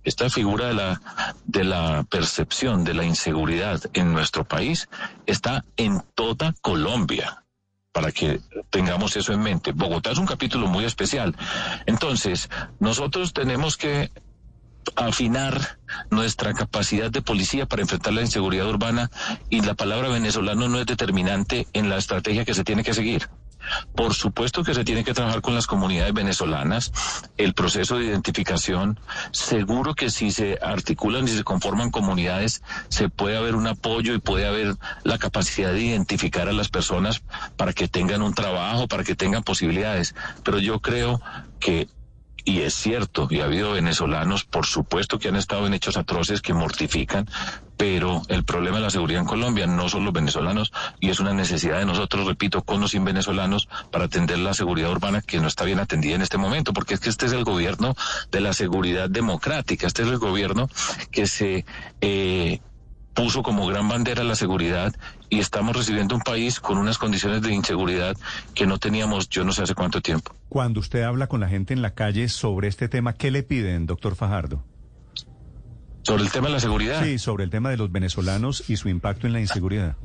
esta 0.07 0.31
figura 0.31 0.69
de 0.69 0.75
la, 0.75 1.01
de 1.45 1.65
la 1.65 2.07
percepción 2.09 2.85
de 2.85 2.95
la 2.95 3.05
inseguridad 3.05 3.83
en 3.93 4.13
nuestro 4.13 4.45
país 4.45 4.89
está 5.27 5.65
en 5.77 6.01
toda 6.15 6.55
Colombia 6.63 7.43
para 7.91 8.13
que 8.13 8.41
tengamos 8.71 9.17
eso 9.17 9.33
en 9.33 9.41
mente. 9.41 9.73
Bogotá 9.73 10.13
es 10.13 10.19
un 10.19 10.27
capítulo 10.27 10.69
muy 10.69 10.85
especial. 10.85 11.35
Entonces, 11.87 12.49
nosotros 12.79 13.33
tenemos 13.33 13.77
que 13.77 14.13
afinar 14.95 15.79
nuestra 16.11 16.55
capacidad 16.55 17.11
de 17.11 17.23
policía 17.23 17.67
para 17.67 17.83
enfrentar 17.83 18.13
la 18.13 18.21
inseguridad 18.21 18.69
urbana 18.69 19.11
y 19.51 19.63
la 19.63 19.75
palabra 19.75 20.09
venezolano 20.09 20.69
no 20.69 20.79
es 20.79 20.87
determinante 20.87 21.67
en 21.73 21.89
la 21.89 21.97
estrategia 21.97 22.45
que 22.45 22.55
se 22.55 22.63
tiene 22.63 22.85
que 22.85 22.95
seguir. 22.95 23.29
Por 23.95 24.15
supuesto 24.15 24.63
que 24.63 24.75
se 24.75 24.85
tiene 24.85 25.05
que 25.05 25.15
trabajar 25.15 25.41
con 25.41 25.55
las 25.55 25.67
comunidades 25.67 26.13
venezolanas, 26.15 26.93
el 27.37 27.55
proceso 27.55 27.99
de 27.99 28.07
identificación, 28.07 28.99
seguro 29.33 29.95
que 29.95 30.11
si 30.11 30.31
se 30.31 30.59
articulan 30.63 31.25
y 31.25 31.29
se 31.29 31.45
conforman 31.45 31.91
comunidades, 31.91 32.63
se 32.89 33.09
puede 33.09 33.37
haber 33.37 33.55
un 33.55 33.67
apoyo 33.67 34.15
y 34.15 34.19
puede 34.19 34.47
haber 34.47 34.77
la 35.05 35.19
capacidad 35.19 35.73
de 35.73 35.83
identificar 35.83 36.49
a 36.49 36.53
las 36.53 36.69
personas 36.69 37.23
para 37.57 37.73
que 37.73 37.89
tengan 37.89 38.23
un 38.23 38.35
trabajo, 38.35 38.89
para 38.89 39.05
que 39.05 39.15
tengan 39.15 39.43
posibilidades. 39.43 40.15
Pero 40.43 40.59
yo 40.59 40.81
creo 40.81 41.21
que 41.61 41.89
y 42.49 42.61
es 42.61 42.75
cierto, 42.75 43.27
y 43.29 43.41
ha 43.41 43.47
habido 43.47 43.73
venezolanos, 43.73 44.45
por 44.45 44.67
supuesto, 44.67 45.19
que 45.19 45.27
han 45.27 45.35
estado 45.35 45.67
en 45.67 45.75
hechos 45.75 45.97
atroces 45.97 46.41
que 46.41 46.55
mortifican, 46.55 47.29
pero 47.76 48.23
el 48.28 48.45
problema 48.45 48.76
de 48.76 48.85
la 48.85 48.90
seguridad 48.90 49.21
en 49.21 49.26
Colombia 49.26 49.66
no 49.66 49.88
son 49.88 50.04
los 50.04 50.12
venezolanos 50.12 50.73
y 51.00 51.11
es 51.11 51.21
una 51.21 51.35
necesidad 51.35 51.78
de 51.78 51.87
nosotros, 51.87 52.26
repito, 52.26 52.62
con 52.62 52.80
los 52.80 52.92
venezolanos 52.92 53.68
para 53.90 54.06
atender 54.06 54.38
la 54.38 54.54
seguridad 54.54 54.90
urbana 54.90 55.21
que 55.21 55.40
no 55.40 55.49
está 55.49 55.64
bien 55.64 55.80
atendida 55.80 56.14
en 56.14 56.23
este 56.23 56.38
momento, 56.38 56.73
porque 56.73 56.95
es 56.95 57.00
que 57.00 57.11
este 57.11 57.26
es 57.26 57.33
el 57.33 57.45
gobierno 57.45 57.95
de 58.30 58.40
la 58.40 58.52
seguridad 58.52 59.11
democrática, 59.11 59.87
este 59.87 60.02
es 60.02 60.09
el 60.09 60.18
gobierno 60.18 60.68
que 61.11 61.26
se... 61.26 61.64
Eh, 62.00 62.61
puso 63.16 63.42
como 63.42 63.66
gran 63.66 63.88
bandera 63.88 64.23
la 64.25 64.35
seguridad 64.35 64.95
y 65.30 65.38
estamos 65.38 65.75
recibiendo 65.75 66.14
un 66.14 66.21
país 66.21 66.61
con 66.61 66.76
unas 66.76 66.99
condiciones 66.99 67.40
de 67.40 67.54
inseguridad 67.54 68.14
que 68.54 68.66
no 68.66 68.76
teníamos 68.76 69.30
yo 69.30 69.42
no 69.42 69.52
sé 69.52 69.62
hace 69.62 69.75
cuánto 69.75 70.02
tiempo. 70.02 70.33
Cuando 70.50 70.80
usted 70.80 71.02
habla 71.02 71.26
con 71.26 71.40
la 71.40 71.49
gente 71.49 71.73
en 71.73 71.80
la 71.80 71.95
calle 71.95 72.28
sobre 72.28 72.68
este 72.68 72.90
tema, 72.90 73.14
¿qué 73.14 73.30
le 73.30 73.42
piden, 73.42 73.87
doctor 73.87 74.16
Fajardo? 74.16 74.62
Sobre 76.07 76.23
el 76.23 76.31
tema 76.31 76.47
de 76.47 76.53
la 76.53 76.61
seguridad. 76.61 77.03
Sí, 77.03 77.19
sobre 77.19 77.43
el 77.43 77.51
tema 77.51 77.69
de 77.71 77.77
los 77.77 77.91
venezolanos 77.91 78.71
y 78.71 78.77
su 78.77 78.89
impacto 78.89 79.27
en 79.27 79.33
la 79.33 79.41
inseguridad. 79.41 79.97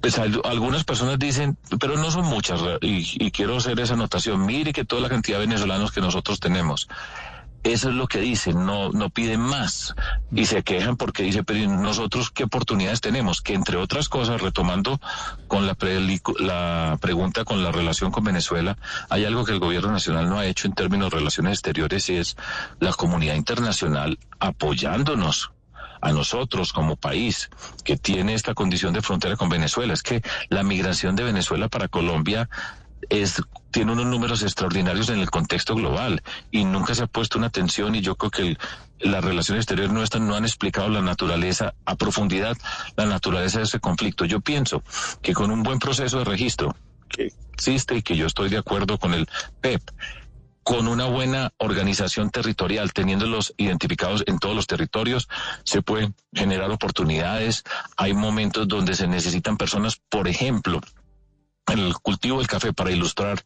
Pues 0.00 0.20
algunas 0.20 0.84
personas 0.84 1.18
dicen, 1.18 1.58
pero 1.80 1.96
no 1.96 2.12
son 2.12 2.26
muchas, 2.26 2.60
y, 2.80 3.04
y 3.18 3.32
quiero 3.32 3.56
hacer 3.56 3.80
esa 3.80 3.94
anotación, 3.94 4.46
mire 4.46 4.72
que 4.72 4.84
toda 4.84 5.02
la 5.02 5.08
cantidad 5.08 5.40
de 5.40 5.46
venezolanos 5.46 5.90
que 5.90 6.00
nosotros 6.00 6.38
tenemos. 6.38 6.88
Eso 7.62 7.90
es 7.90 7.94
lo 7.94 8.06
que 8.06 8.20
dicen, 8.20 8.64
no, 8.64 8.90
no 8.90 9.10
piden 9.10 9.40
más. 9.40 9.94
Y 10.32 10.46
se 10.46 10.62
quejan 10.62 10.96
porque 10.96 11.22
dice, 11.22 11.42
pero 11.42 11.68
nosotros 11.68 12.30
qué 12.30 12.44
oportunidades 12.44 13.02
tenemos? 13.02 13.42
Que 13.42 13.54
entre 13.54 13.76
otras 13.76 14.08
cosas, 14.08 14.40
retomando 14.40 14.98
con 15.46 15.66
la, 15.66 15.76
la 16.38 16.98
pregunta 17.00 17.44
con 17.44 17.62
la 17.62 17.70
relación 17.70 18.10
con 18.10 18.24
Venezuela, 18.24 18.78
hay 19.10 19.26
algo 19.26 19.44
que 19.44 19.52
el 19.52 19.58
gobierno 19.58 19.92
nacional 19.92 20.28
no 20.28 20.38
ha 20.38 20.46
hecho 20.46 20.68
en 20.68 20.74
términos 20.74 21.10
de 21.10 21.18
relaciones 21.18 21.52
exteriores 21.52 22.08
y 22.08 22.16
es 22.16 22.36
la 22.78 22.92
comunidad 22.92 23.34
internacional 23.34 24.18
apoyándonos 24.38 25.50
a 26.00 26.12
nosotros 26.12 26.72
como 26.72 26.96
país 26.96 27.50
que 27.84 27.96
tiene 27.96 28.34
esta 28.34 28.54
condición 28.54 28.92
de 28.94 29.02
frontera 29.02 29.36
con 29.36 29.48
Venezuela. 29.48 29.92
Es 29.92 30.02
que 30.02 30.22
la 30.48 30.62
migración 30.62 31.16
de 31.16 31.24
Venezuela 31.24 31.68
para 31.68 31.88
Colombia 31.88 32.48
es, 33.08 33.42
tiene 33.70 33.92
unos 33.92 34.06
números 34.06 34.42
extraordinarios 34.42 35.08
en 35.08 35.20
el 35.20 35.30
contexto 35.30 35.74
global 35.74 36.22
y 36.50 36.64
nunca 36.64 36.94
se 36.94 37.04
ha 37.04 37.06
puesto 37.06 37.38
una 37.38 37.48
atención 37.48 37.94
y 37.94 38.00
yo 38.00 38.16
creo 38.16 38.30
que 38.30 38.56
las 39.00 39.24
relaciones 39.24 39.62
exteriores 39.62 39.92
nuestras 39.92 40.22
no 40.22 40.34
han 40.34 40.44
explicado 40.44 40.88
la 40.88 41.00
naturaleza 41.00 41.74
a 41.84 41.96
profundidad, 41.96 42.56
la 42.96 43.06
naturaleza 43.06 43.58
de 43.58 43.64
ese 43.64 43.80
conflicto. 43.80 44.24
Yo 44.24 44.40
pienso 44.40 44.82
que 45.22 45.32
con 45.32 45.50
un 45.50 45.62
buen 45.62 45.78
proceso 45.78 46.18
de 46.18 46.24
registro 46.24 46.76
que 47.08 47.32
existe 47.54 47.96
y 47.96 48.02
que 48.02 48.16
yo 48.16 48.26
estoy 48.26 48.50
de 48.50 48.58
acuerdo 48.58 48.98
con 48.98 49.14
el 49.14 49.28
PEP, 49.60 49.82
con 50.62 50.86
una 50.86 51.06
buena 51.06 51.52
organización 51.56 52.30
territorial, 52.30 52.92
teniéndolos 52.92 53.54
identificados 53.56 54.22
en 54.26 54.38
todos 54.38 54.54
los 54.54 54.66
territorios, 54.66 55.28
se 55.64 55.82
pueden 55.82 56.14
generar 56.32 56.70
oportunidades. 56.70 57.64
Hay 57.96 58.12
momentos 58.12 58.68
donde 58.68 58.94
se 58.94 59.08
necesitan 59.08 59.56
personas, 59.56 59.96
por 60.08 60.28
ejemplo, 60.28 60.80
el 61.70 61.94
cultivo 61.94 62.38
del 62.38 62.46
café, 62.46 62.72
para 62.72 62.90
ilustrar 62.90 63.42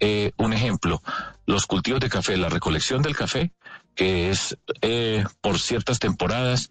eh, 0.00 0.32
un 0.36 0.52
ejemplo, 0.52 1.02
los 1.46 1.66
cultivos 1.66 2.00
de 2.00 2.08
café, 2.08 2.36
la 2.36 2.48
recolección 2.48 3.02
del 3.02 3.16
café, 3.16 3.52
que 3.94 4.30
es 4.30 4.58
eh, 4.80 5.24
por 5.40 5.58
ciertas 5.58 5.98
temporadas, 5.98 6.70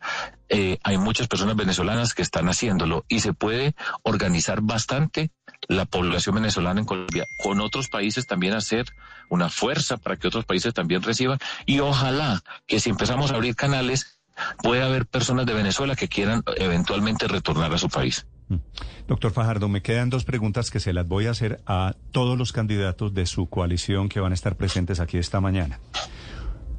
eh, 0.50 0.80
hay 0.84 0.98
muchas 0.98 1.28
personas 1.28 1.56
venezolanas 1.56 2.14
que 2.14 2.22
están 2.22 2.50
haciéndolo 2.50 3.06
y 3.08 3.20
se 3.20 3.34
puede 3.34 3.76
organizar 4.04 4.62
bastante 4.62 5.32
la 5.68 5.86
población 5.86 6.36
venezolana 6.36 6.82
en 6.82 6.86
Colombia, 6.86 7.26
con 7.44 7.62
otros 7.62 7.88
países 7.90 8.28
también 8.28 8.54
hacer 8.54 8.86
una 9.30 9.50
fuerza 9.50 9.98
para 9.98 10.18
que 10.18 10.28
otros 10.28 10.46
países 10.46 10.74
también 10.74 11.04
reciban 11.04 11.40
y 11.66 11.80
ojalá 11.80 12.42
que 12.66 12.80
si 12.80 12.90
empezamos 12.90 13.32
a 13.32 13.36
abrir 13.36 13.56
canales 13.56 14.20
pueda 14.64 14.86
haber 14.86 15.06
personas 15.06 15.46
de 15.46 15.54
Venezuela 15.54 15.96
que 15.96 16.08
quieran 16.08 16.44
eventualmente 16.58 17.28
retornar 17.28 17.74
a 17.74 17.78
su 17.78 17.90
país. 17.90 18.26
Mm. 18.52 18.60
Doctor 19.08 19.32
Fajardo, 19.32 19.70
me 19.70 19.82
quedan 19.82 20.10
dos 20.10 20.26
preguntas 20.26 20.72
que 20.72 20.82
se 20.82 20.92
las 20.92 21.08
voy 21.08 21.28
a 21.28 21.32
hacer 21.32 21.62
a 21.66 21.96
todos 22.12 22.38
los 22.38 22.52
candidatos 22.52 23.14
de 23.14 23.26
su 23.26 23.48
coalición 23.48 24.10
que 24.10 24.20
van 24.20 24.34
a 24.34 24.36
estar 24.36 24.58
presentes 24.58 25.00
aquí 25.00 25.18
esta 25.18 25.40
mañana. 25.40 25.80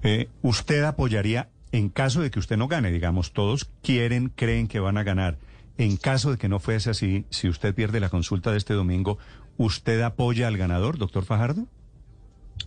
Eh, 0.03 0.29
¿Usted 0.43 0.85
apoyaría, 0.85 1.49
en 1.73 1.89
caso 1.89 2.21
de 2.21 2.31
que 2.31 2.39
usted 2.39 2.59
no 2.59 2.69
gane, 2.69 2.91
digamos, 2.91 3.33
todos 3.33 3.71
quieren, 3.83 4.29
creen 4.35 4.69
que 4.69 4.81
van 4.81 4.99
a 4.99 5.03
ganar, 5.03 5.39
en 5.79 5.97
caso 5.97 6.31
de 6.31 6.37
que 6.37 6.49
no 6.49 6.61
fuese 6.61 6.91
así, 6.91 7.25
si 7.31 7.49
usted 7.49 7.75
pierde 7.75 8.01
la 8.01 8.11
consulta 8.11 8.51
de 8.51 8.59
este 8.59 8.75
domingo, 8.75 9.17
¿usted 9.57 10.03
apoya 10.03 10.49
al 10.49 10.59
ganador, 10.59 10.99
doctor 10.99 11.25
Fajardo? 11.25 11.67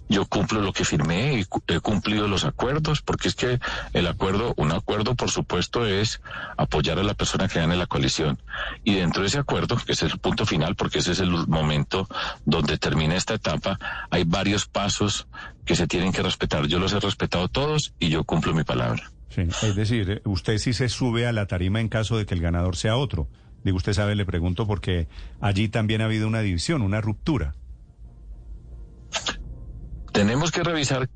Yo 0.08 0.26
cumplo 0.26 0.62
lo 0.62 0.72
que 0.72 0.86
firmé 0.86 1.40
y 1.40 1.46
he 1.68 1.80
cumplido 1.80 2.28
los 2.28 2.46
acuerdos, 2.46 3.02
porque 3.02 3.28
es 3.28 3.36
que 3.36 3.60
el 3.94 4.08
acuerdo, 4.08 4.54
un 4.58 4.72
acuerdo 4.72 5.16
por 5.16 5.32
supuesto 5.32 5.86
es 5.86 6.22
apoyar 6.58 7.00
a 7.00 7.04
la 7.04 7.16
persona 7.16 7.48
que 7.48 7.60
gane 7.60 7.76
la 7.76 7.88
coalición. 7.88 8.40
Y 8.84 8.96
dentro 8.96 9.22
de 9.22 9.30
ese 9.30 9.40
acuerdo, 9.40 9.78
que 9.78 9.94
es 9.94 10.04
el 10.04 10.18
punto 10.20 10.46
final, 10.46 10.76
porque 10.76 11.00
ese 11.00 11.14
es 11.14 11.20
el 11.20 11.32
momento 11.48 12.08
donde 12.46 12.78
termina 12.78 13.16
esta 13.16 13.34
etapa, 13.34 13.80
hay 14.12 14.24
varios 14.24 14.68
pasos 14.68 15.28
que 15.66 15.76
se 15.76 15.88
tienen 15.88 16.12
que 16.12 16.22
respetar. 16.22 16.68
Yo 16.68 16.80
los 16.80 16.94
he 16.94 17.00
respetado 17.00 17.48
todos 17.48 17.94
y 18.00 18.10
yo 18.10 18.24
cumplo 18.24 18.54
mi 18.54 18.64
palabra. 18.64 19.12
Sí, 19.30 19.42
es 19.42 19.76
decir, 19.76 20.22
usted 20.24 20.60
sí 20.60 20.74
se 20.74 20.88
sube 20.88 21.28
a 21.28 21.34
la 21.34 21.48
tarima 21.48 21.82
en 21.82 21.90
caso 21.90 22.18
de 22.18 22.26
que 22.26 22.36
el 22.36 22.42
ganador 22.42 22.76
sea 22.76 22.96
otro. 22.96 23.28
Digo, 23.64 23.78
usted 23.78 23.94
sabe, 23.94 24.16
le 24.16 24.26
pregunto 24.26 24.68
porque 24.68 25.08
allí 25.42 25.68
también 25.68 26.02
ha 26.02 26.06
habido 26.06 26.28
una 26.28 26.42
división, 26.42 26.84
una 26.84 27.02
ruptura. 27.02 27.56
Tenemos 30.16 30.50
que 30.52 30.64
revisar 30.64 31.10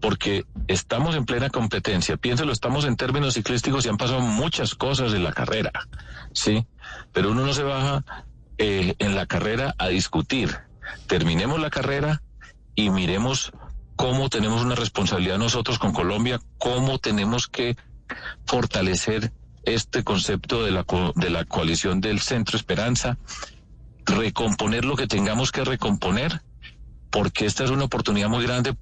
porque 0.00 0.46
estamos 0.68 1.14
en 1.14 1.26
plena 1.26 1.50
competencia. 1.50 2.16
Piénselo, 2.16 2.50
estamos 2.50 2.86
en 2.86 2.96
términos 2.96 3.34
ciclísticos 3.34 3.84
y 3.84 3.90
han 3.90 3.98
pasado 3.98 4.20
muchas 4.20 4.74
cosas 4.74 5.12
en 5.12 5.22
la 5.22 5.34
carrera, 5.34 5.70
¿sí? 6.32 6.66
Pero 7.12 7.32
uno 7.32 7.44
no 7.44 7.52
se 7.52 7.62
baja 7.62 8.06
eh, 8.56 8.94
en 9.00 9.14
la 9.14 9.26
carrera 9.26 9.74
a 9.76 9.88
discutir. 9.88 10.56
Terminemos 11.06 11.60
la 11.60 11.68
carrera 11.68 12.22
y 12.74 12.88
miremos 12.88 13.52
cómo 13.96 14.30
tenemos 14.30 14.62
una 14.62 14.76
responsabilidad 14.76 15.36
nosotros 15.36 15.78
con 15.78 15.92
Colombia, 15.92 16.40
cómo 16.56 16.98
tenemos 16.98 17.48
que 17.48 17.76
fortalecer 18.46 19.30
este 19.64 20.04
concepto 20.04 20.64
de 20.64 20.70
la, 20.70 20.86
de 21.16 21.28
la 21.28 21.44
coalición 21.44 22.00
del 22.00 22.20
Centro 22.20 22.56
Esperanza, 22.56 23.18
recomponer 24.06 24.86
lo 24.86 24.96
que 24.96 25.06
tengamos 25.06 25.52
que 25.52 25.64
recomponer 25.64 26.40
porque 27.10 27.46
esta 27.46 27.64
es 27.64 27.70
una 27.70 27.84
oportunidad 27.84 28.28
muy 28.28 28.44
grande 28.44 28.74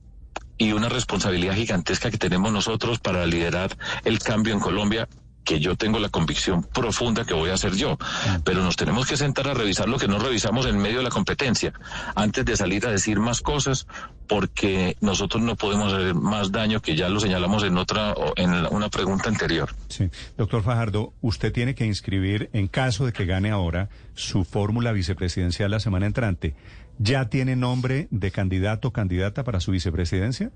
y 0.58 0.72
una 0.72 0.88
responsabilidad 0.88 1.54
gigantesca 1.54 2.10
que 2.10 2.18
tenemos 2.18 2.52
nosotros 2.52 2.98
para 2.98 3.26
liderar 3.26 3.76
el 4.04 4.18
cambio 4.18 4.54
en 4.54 4.60
Colombia 4.60 5.08
que 5.46 5.60
yo 5.60 5.76
tengo 5.76 6.00
la 6.00 6.08
convicción 6.08 6.64
profunda 6.64 7.24
que 7.24 7.32
voy 7.32 7.50
a 7.50 7.54
hacer 7.54 7.76
yo. 7.76 7.96
Pero 8.44 8.64
nos 8.64 8.74
tenemos 8.74 9.06
que 9.06 9.16
sentar 9.16 9.46
a 9.46 9.54
revisar 9.54 9.88
lo 9.88 9.96
que 9.96 10.08
no 10.08 10.18
revisamos 10.18 10.66
en 10.66 10.76
medio 10.76 10.98
de 10.98 11.04
la 11.04 11.10
competencia, 11.10 11.72
antes 12.16 12.44
de 12.44 12.56
salir 12.56 12.84
a 12.84 12.90
decir 12.90 13.20
más 13.20 13.40
cosas, 13.42 13.86
porque 14.26 14.96
nosotros 15.00 15.42
no 15.42 15.54
podemos 15.54 15.92
hacer 15.92 16.16
más 16.16 16.50
daño 16.50 16.82
que 16.82 16.96
ya 16.96 17.08
lo 17.08 17.20
señalamos 17.20 17.62
en 17.62 17.78
otra, 17.78 18.12
en 18.34 18.50
una 18.74 18.88
pregunta 18.88 19.28
anterior. 19.28 19.72
Sí. 19.88 20.10
Doctor 20.36 20.64
Fajardo, 20.64 21.14
usted 21.20 21.52
tiene 21.52 21.76
que 21.76 21.86
inscribir, 21.86 22.50
en 22.52 22.66
caso 22.66 23.06
de 23.06 23.12
que 23.12 23.24
gane 23.24 23.52
ahora, 23.52 23.88
su 24.14 24.44
fórmula 24.44 24.90
vicepresidencial 24.90 25.70
la 25.70 25.78
semana 25.78 26.06
entrante. 26.06 26.56
¿Ya 26.98 27.28
tiene 27.28 27.56
nombre 27.56 28.08
de 28.10 28.30
candidato 28.30 28.88
o 28.88 28.92
candidata 28.92 29.44
para 29.44 29.60
su 29.60 29.70
vicepresidencia? 29.70 30.50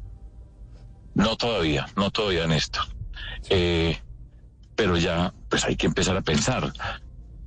No 1.15 1.37
todavía, 1.37 1.87
no 1.97 2.11
todavía, 2.11 2.47
Néstor. 2.47 2.85
Eh, 3.51 3.99
pero 4.75 4.97
ya, 4.97 5.35
pues 5.49 5.65
hay 5.65 5.77
que 5.77 5.87
empezar 5.87 6.17
a 6.17 6.23
pensar. 6.23 6.73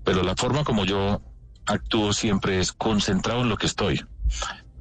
Pero 0.04 0.22
la 0.22 0.36
forma 0.36 0.64
como 0.64 0.86
yo 0.86 1.22
actúo 1.66 2.14
siempre 2.14 2.60
es 2.60 2.72
concentrado 2.74 3.42
en 3.42 3.50
lo 3.50 3.58
que 3.58 3.66
estoy. 3.66 4.06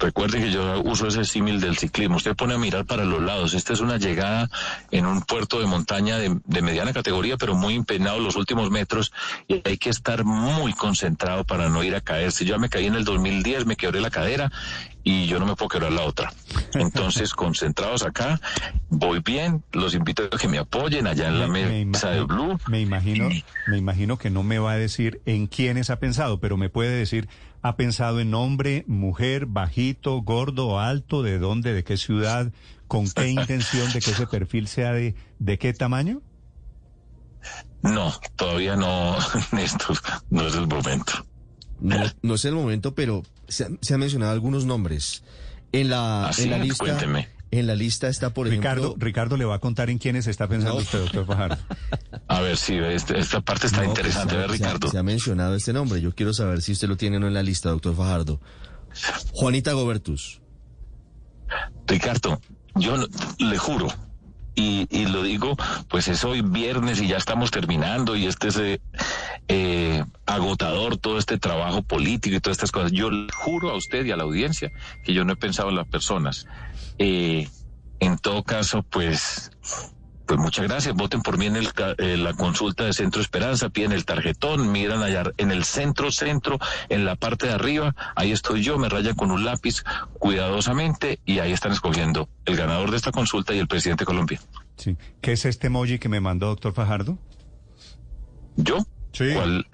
Recuerde 0.03 0.41
que 0.41 0.51
yo 0.51 0.83
uso 0.83 1.07
ese 1.07 1.25
símil 1.25 1.61
del 1.61 1.79
ciclismo. 1.79 2.17
Usted 2.17 2.35
pone 2.35 2.55
a 2.55 2.59
mirar 2.59 2.85
para 2.87 3.05
los 3.05 3.23
lados. 3.23 3.55
Esta 3.55 3.73
es 3.73 3.79
una 3.79 3.99
llegada 3.99 4.51
en 4.91 5.07
un 5.07 5.23
puerto 5.23 5.61
de 5.61 5.67
montaña 5.67 6.19
de, 6.19 6.41
mediana 6.61 6.93
categoría, 6.93 7.37
pero 7.37 7.55
muy 7.55 7.77
empeñado 7.77 8.19
los 8.19 8.35
últimos 8.35 8.69
metros 8.73 9.13
y 9.47 9.63
hay 9.65 9.79
que 9.79 9.91
estar 9.91 10.25
muy 10.25 10.73
concentrado 10.73 11.45
para 11.45 11.69
no 11.69 11.85
ir 11.85 11.95
a 11.95 12.01
caer. 12.01 12.33
Si 12.33 12.45
yo 12.45 12.59
me 12.59 12.69
caí 12.69 12.87
en 12.87 12.97
el 12.97 13.05
2010, 13.05 13.65
me 13.65 13.77
quebré 13.77 14.01
la 14.01 14.11
cadera 14.11 14.51
y 15.05 15.27
yo 15.27 15.39
no 15.39 15.47
me 15.47 15.55
puedo 15.55 15.69
quebrar 15.69 15.93
la 15.93 16.03
otra. 16.03 16.33
Entonces, 16.75 17.33
concentrados 17.35 18.03
acá, 18.03 18.41
voy 18.89 19.21
bien, 19.21 19.63
los 19.71 19.95
invito 19.95 20.25
a 20.25 20.37
que 20.37 20.49
me 20.49 20.59
apoyen 20.59 21.07
allá 21.07 21.29
en 21.29 21.39
la 21.39 21.47
mesa 21.47 22.11
de 22.11 22.25
Blue. 22.25 22.59
Me 22.67 22.81
imagino, 22.81 23.29
me 23.69 23.79
imagino 23.79 24.19
que 24.19 24.31
no 24.31 24.43
me 24.43 24.59
va 24.59 24.73
a 24.73 24.77
decir 24.77 25.21
en 25.27 25.47
quiénes 25.47 25.91
ha 25.91 26.01
pensado, 26.01 26.41
pero 26.41 26.57
me 26.57 26.71
puede 26.71 26.91
decir, 26.91 27.29
¿ha 27.63 27.77
pensado 27.77 28.21
en 28.21 28.35
hombre, 28.35 28.85
mujer, 28.87 29.47
bajito, 29.47 30.21
gordo, 30.23 30.81
alto, 30.81 31.23
de 31.23 31.39
dónde, 31.39 31.73
de 31.73 31.85
qué 31.85 31.97
ciudad, 31.97 32.53
con 32.89 33.09
qué 33.11 33.29
intención 33.29 33.91
de 33.93 34.01
que 34.01 34.11
ese 34.11 34.27
perfil 34.27 34.69
sea 34.69 34.93
de, 34.93 35.15
de 35.39 35.59
qué 35.59 35.73
tamaño? 35.73 36.21
No, 37.83 38.13
todavía 38.37 38.77
no, 38.77 39.17
Néstor, 39.53 39.99
no 40.31 40.47
es 40.47 40.55
el 40.55 40.67
momento. 40.67 41.13
No, 41.81 41.97
no 42.23 42.35
es 42.35 42.45
el 42.45 42.55
momento, 42.55 42.95
pero 42.95 43.23
se, 43.49 43.79
se 43.81 43.95
han 43.95 44.01
mencionado 44.01 44.33
algunos 44.33 44.65
nombres. 44.65 45.25
En 45.73 45.89
la, 45.91 46.29
Así, 46.29 46.45
en 46.45 46.51
la 46.51 46.59
lista. 46.59 46.85
cuénteme. 46.85 47.29
En 47.53 47.67
la 47.67 47.75
lista 47.75 48.09
está, 48.09 48.33
por 48.33 48.49
Ricardo, 48.49 48.87
ejemplo. 48.87 49.05
Ricardo 49.07 49.37
le 49.37 49.45
va 49.45 49.57
a 49.57 49.59
contar 49.59 49.91
en 49.91 49.99
quiénes 49.99 50.27
está 50.27 50.49
pensando 50.49 50.77
No. 50.77 50.81
usted, 50.81 51.01
doctor 51.01 51.27
Fajardo. 51.27 51.59
A 52.27 52.41
ver, 52.41 52.57
sí, 52.57 52.77
este- 52.79 53.19
esta 53.19 53.43
parte 53.43 53.67
está 53.67 53.83
No, 53.83 53.91
interesante, 53.91 54.35
pues, 54.35 54.41
¿verdad, 54.41 54.57
se 54.57 54.65
ha- 54.65 54.67
Ricardo? 54.69 54.89
Se 54.91 54.97
ha 54.99 55.03
mencionado 55.03 55.55
este 55.55 55.75
nombre. 55.75 56.01
Yo 56.01 56.15
quiero 56.15 56.33
saber 56.33 56.63
si 56.63 56.73
usted 56.73 56.89
lo 56.89 56.97
tiene 56.97 57.19
o 57.19 57.21
no 57.21 57.27
en 57.29 57.35
la 57.35 57.43
lista, 57.43 57.69
doctor 57.69 57.95
Fajardo. 57.95 58.41
Juanita 59.33 59.73
Gobertus. 59.73 60.41
Ricardo, 61.87 62.41
yo 62.77 62.97
le 63.39 63.59
juro, 63.59 63.89
y, 64.55 64.87
y 64.91 65.07
lo 65.07 65.23
digo, 65.23 65.57
pues 65.89 66.09
es 66.09 66.25
hoy 66.25 66.43
viernes 66.43 67.01
y 67.01 67.09
ya 67.09 67.17
estamos 67.17 67.51
terminando 67.51 68.17
y 68.17 68.27
este 68.27 68.49
es 68.49 68.57
eh, 68.59 68.81
eh, 69.49 70.05
agotador 70.27 70.99
todo 70.99 71.19
este 71.19 71.39
trabajo 71.39 71.83
político 71.83 72.37
y 72.37 72.41
todas 72.41 72.57
estas 72.59 72.73
cosas. 72.73 72.93
Yo 72.93 73.11
le 73.11 73.33
juro 73.33 73.71
a 73.71 73.77
usted 73.77 74.05
y 74.05 74.11
a 74.11 74.17
la 74.17 74.25
audiencia 74.25 74.71
que 75.05 75.15
yo 75.15 75.25
no 75.25 75.33
he 75.33 75.37
pensado 75.37 75.71
en 75.71 75.77
las 75.77 75.89
personas. 75.89 76.47
Eh, 76.99 77.49
en 78.01 78.19
todo 78.19 78.43
caso, 78.43 78.83
pues... 78.83 79.51
Pues 80.33 80.41
muchas 80.41 80.67
gracias. 80.67 80.95
Voten 80.95 81.21
por 81.21 81.37
mí 81.37 81.45
en 81.45 81.57
el 81.57 81.69
eh, 81.99 82.17
la 82.17 82.33
consulta 82.33 82.85
de 82.85 82.95
Centro 82.95 83.21
Esperanza, 83.21 83.69
piden 83.69 83.93
el 83.93 84.07
tarjetón, 84.07 84.73
miran 84.73 85.03
allá 85.03 85.25
en 85.37 85.51
el 85.51 85.63
centro, 85.65 86.11
centro, 86.11 86.59
en 86.89 87.05
la 87.05 87.17
parte 87.17 87.49
de 87.49 87.53
arriba, 87.53 87.95
ahí 88.17 88.33
estoy 88.33 88.63
yo, 88.63 88.79
me 88.79 88.89
rayan 88.89 89.15
con 89.15 89.31
un 89.31 89.45
lápiz 89.45 89.85
cuidadosamente 90.15 91.19
y 91.27 91.41
ahí 91.41 91.53
están 91.53 91.73
escogiendo 91.73 92.31
el 92.47 92.57
ganador 92.57 92.91
de 92.91 92.97
esta 92.97 93.13
consulta 93.13 93.53
y 93.53 93.59
el 93.59 93.69
presidente 93.69 94.05
de 94.05 94.07
Colombia. 94.07 94.41
Sí. 94.79 94.97
¿Qué 95.21 95.33
es 95.33 95.45
este 95.45 95.67
emoji 95.67 95.99
que 95.99 96.09
me 96.09 96.21
mandó 96.21 96.47
doctor 96.47 96.73
Fajardo? 96.73 97.19
¿Yo? 98.57 98.79
Sí. 99.13 99.35
¿Cuál? 99.35 99.67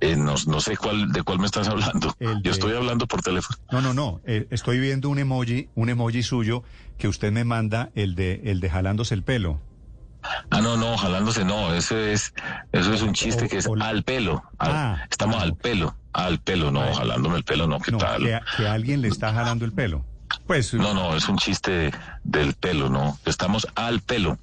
Eh, 0.00 0.16
no, 0.16 0.34
no 0.46 0.60
sé 0.60 0.76
cuál 0.76 1.10
de 1.12 1.22
cuál 1.22 1.38
me 1.40 1.46
estás 1.46 1.68
hablando. 1.68 2.14
El 2.20 2.36
de- 2.36 2.42
Yo 2.42 2.50
estoy 2.52 2.74
hablando 2.74 3.06
por 3.06 3.20
teléfono. 3.22 3.58
No, 3.72 3.80
no, 3.80 3.94
no. 3.94 4.20
eh, 4.24 4.46
estoy 4.50 4.78
viendo 4.78 5.08
un 5.08 5.18
emoji, 5.18 5.70
un 5.74 5.88
emoji 5.88 6.22
suyo 6.22 6.62
que 6.96 7.08
usted 7.08 7.32
me 7.32 7.44
manda, 7.44 7.90
el 7.94 8.14
de, 8.14 8.42
el 8.44 8.60
de 8.60 8.70
jalándose 8.70 9.14
el 9.14 9.22
pelo. 9.24 9.60
Ah, 10.50 10.60
no, 10.60 10.76
no, 10.76 10.96
jalándose 10.96 11.44
no, 11.44 11.74
eso 11.74 11.96
es, 11.96 12.32
eso 12.72 12.92
es 12.92 13.02
un 13.02 13.12
chiste 13.12 13.48
que 13.48 13.58
es 13.58 13.66
O- 13.66 13.74
al 13.80 14.02
pelo. 14.04 14.42
al- 14.58 14.72
Ah, 14.72 15.06
estamos 15.10 15.40
al 15.42 15.54
pelo, 15.56 15.96
al 16.12 16.38
pelo, 16.40 16.70
no, 16.70 16.92
jalándome 16.94 17.36
el 17.36 17.44
pelo, 17.44 17.66
no, 17.66 17.78
¿qué 17.80 17.92
No, 17.92 17.98
tal? 17.98 18.22
que, 18.22 18.34
a- 18.34 18.42
que 18.56 18.66
alguien 18.68 19.00
le 19.00 19.08
está 19.08 19.32
jalando 19.32 19.64
el 19.64 19.72
pelo. 19.72 20.04
Pues 20.46 20.74
No, 20.74 20.92
no, 20.92 21.16
es 21.16 21.28
un 21.28 21.38
chiste 21.38 21.90
del 22.24 22.54
pelo, 22.54 22.88
no, 22.88 23.18
estamos 23.24 23.66
al 23.74 24.00
pelo. 24.00 24.38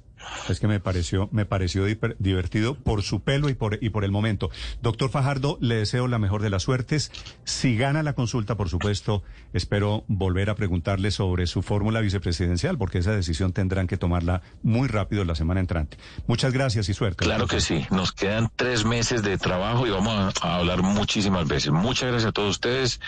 Es 0.48 0.60
que 0.60 0.68
me 0.68 0.80
pareció, 0.80 1.28
me 1.32 1.44
pareció 1.44 1.84
divertido 2.18 2.74
por 2.74 3.02
su 3.02 3.20
pelo 3.20 3.48
y 3.48 3.54
por, 3.54 3.78
y 3.82 3.90
por 3.90 4.04
el 4.04 4.10
momento. 4.10 4.50
Doctor 4.82 5.10
Fajardo, 5.10 5.58
le 5.60 5.76
deseo 5.76 6.08
la 6.08 6.18
mejor 6.18 6.42
de 6.42 6.50
las 6.50 6.62
suertes. 6.62 7.10
Si 7.44 7.76
gana 7.76 8.02
la 8.02 8.14
consulta, 8.14 8.56
por 8.56 8.68
supuesto, 8.68 9.22
espero 9.52 10.04
volver 10.08 10.50
a 10.50 10.54
preguntarle 10.54 11.10
sobre 11.10 11.46
su 11.46 11.62
fórmula 11.62 12.00
vicepresidencial, 12.00 12.78
porque 12.78 12.98
esa 12.98 13.12
decisión 13.12 13.52
tendrán 13.52 13.86
que 13.86 13.96
tomarla 13.96 14.42
muy 14.62 14.88
rápido 14.88 15.24
la 15.24 15.34
semana 15.34 15.60
entrante. 15.60 15.98
Muchas 16.26 16.52
gracias 16.52 16.88
y 16.88 16.94
suerte. 16.94 17.24
Claro 17.24 17.46
que 17.46 17.60
sí, 17.60 17.86
nos 17.90 18.12
quedan 18.12 18.50
tres 18.56 18.84
meses 18.84 19.22
de 19.22 19.38
trabajo 19.38 19.86
y 19.86 19.90
vamos 19.90 20.34
a 20.42 20.56
hablar 20.56 20.82
muchísimas 20.82 21.46
veces. 21.48 21.70
Muchas 21.70 22.10
gracias 22.10 22.30
a 22.30 22.32
todos 22.32 22.50
ustedes 22.50 23.00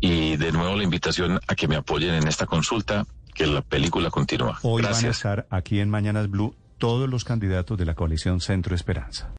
y 0.00 0.36
de 0.36 0.52
nuevo 0.52 0.76
la 0.76 0.84
invitación 0.84 1.40
a 1.46 1.54
que 1.54 1.68
me 1.68 1.76
apoyen 1.76 2.14
en 2.14 2.28
esta 2.28 2.46
consulta, 2.46 3.06
que 3.34 3.46
la 3.46 3.60
película 3.60 4.10
continúa. 4.10 4.58
Hoy 4.62 4.82
van 4.82 5.04
a 5.04 5.08
estar 5.08 5.46
aquí 5.50 5.80
en 5.80 5.90
Mañanas 5.90 6.30
Blue 6.30 6.54
todos 6.78 7.08
los 7.08 7.24
candidatos 7.24 7.76
de 7.76 7.84
la 7.84 7.94
coalición 7.94 8.40
Centro 8.40 8.74
Esperanza. 8.74 9.30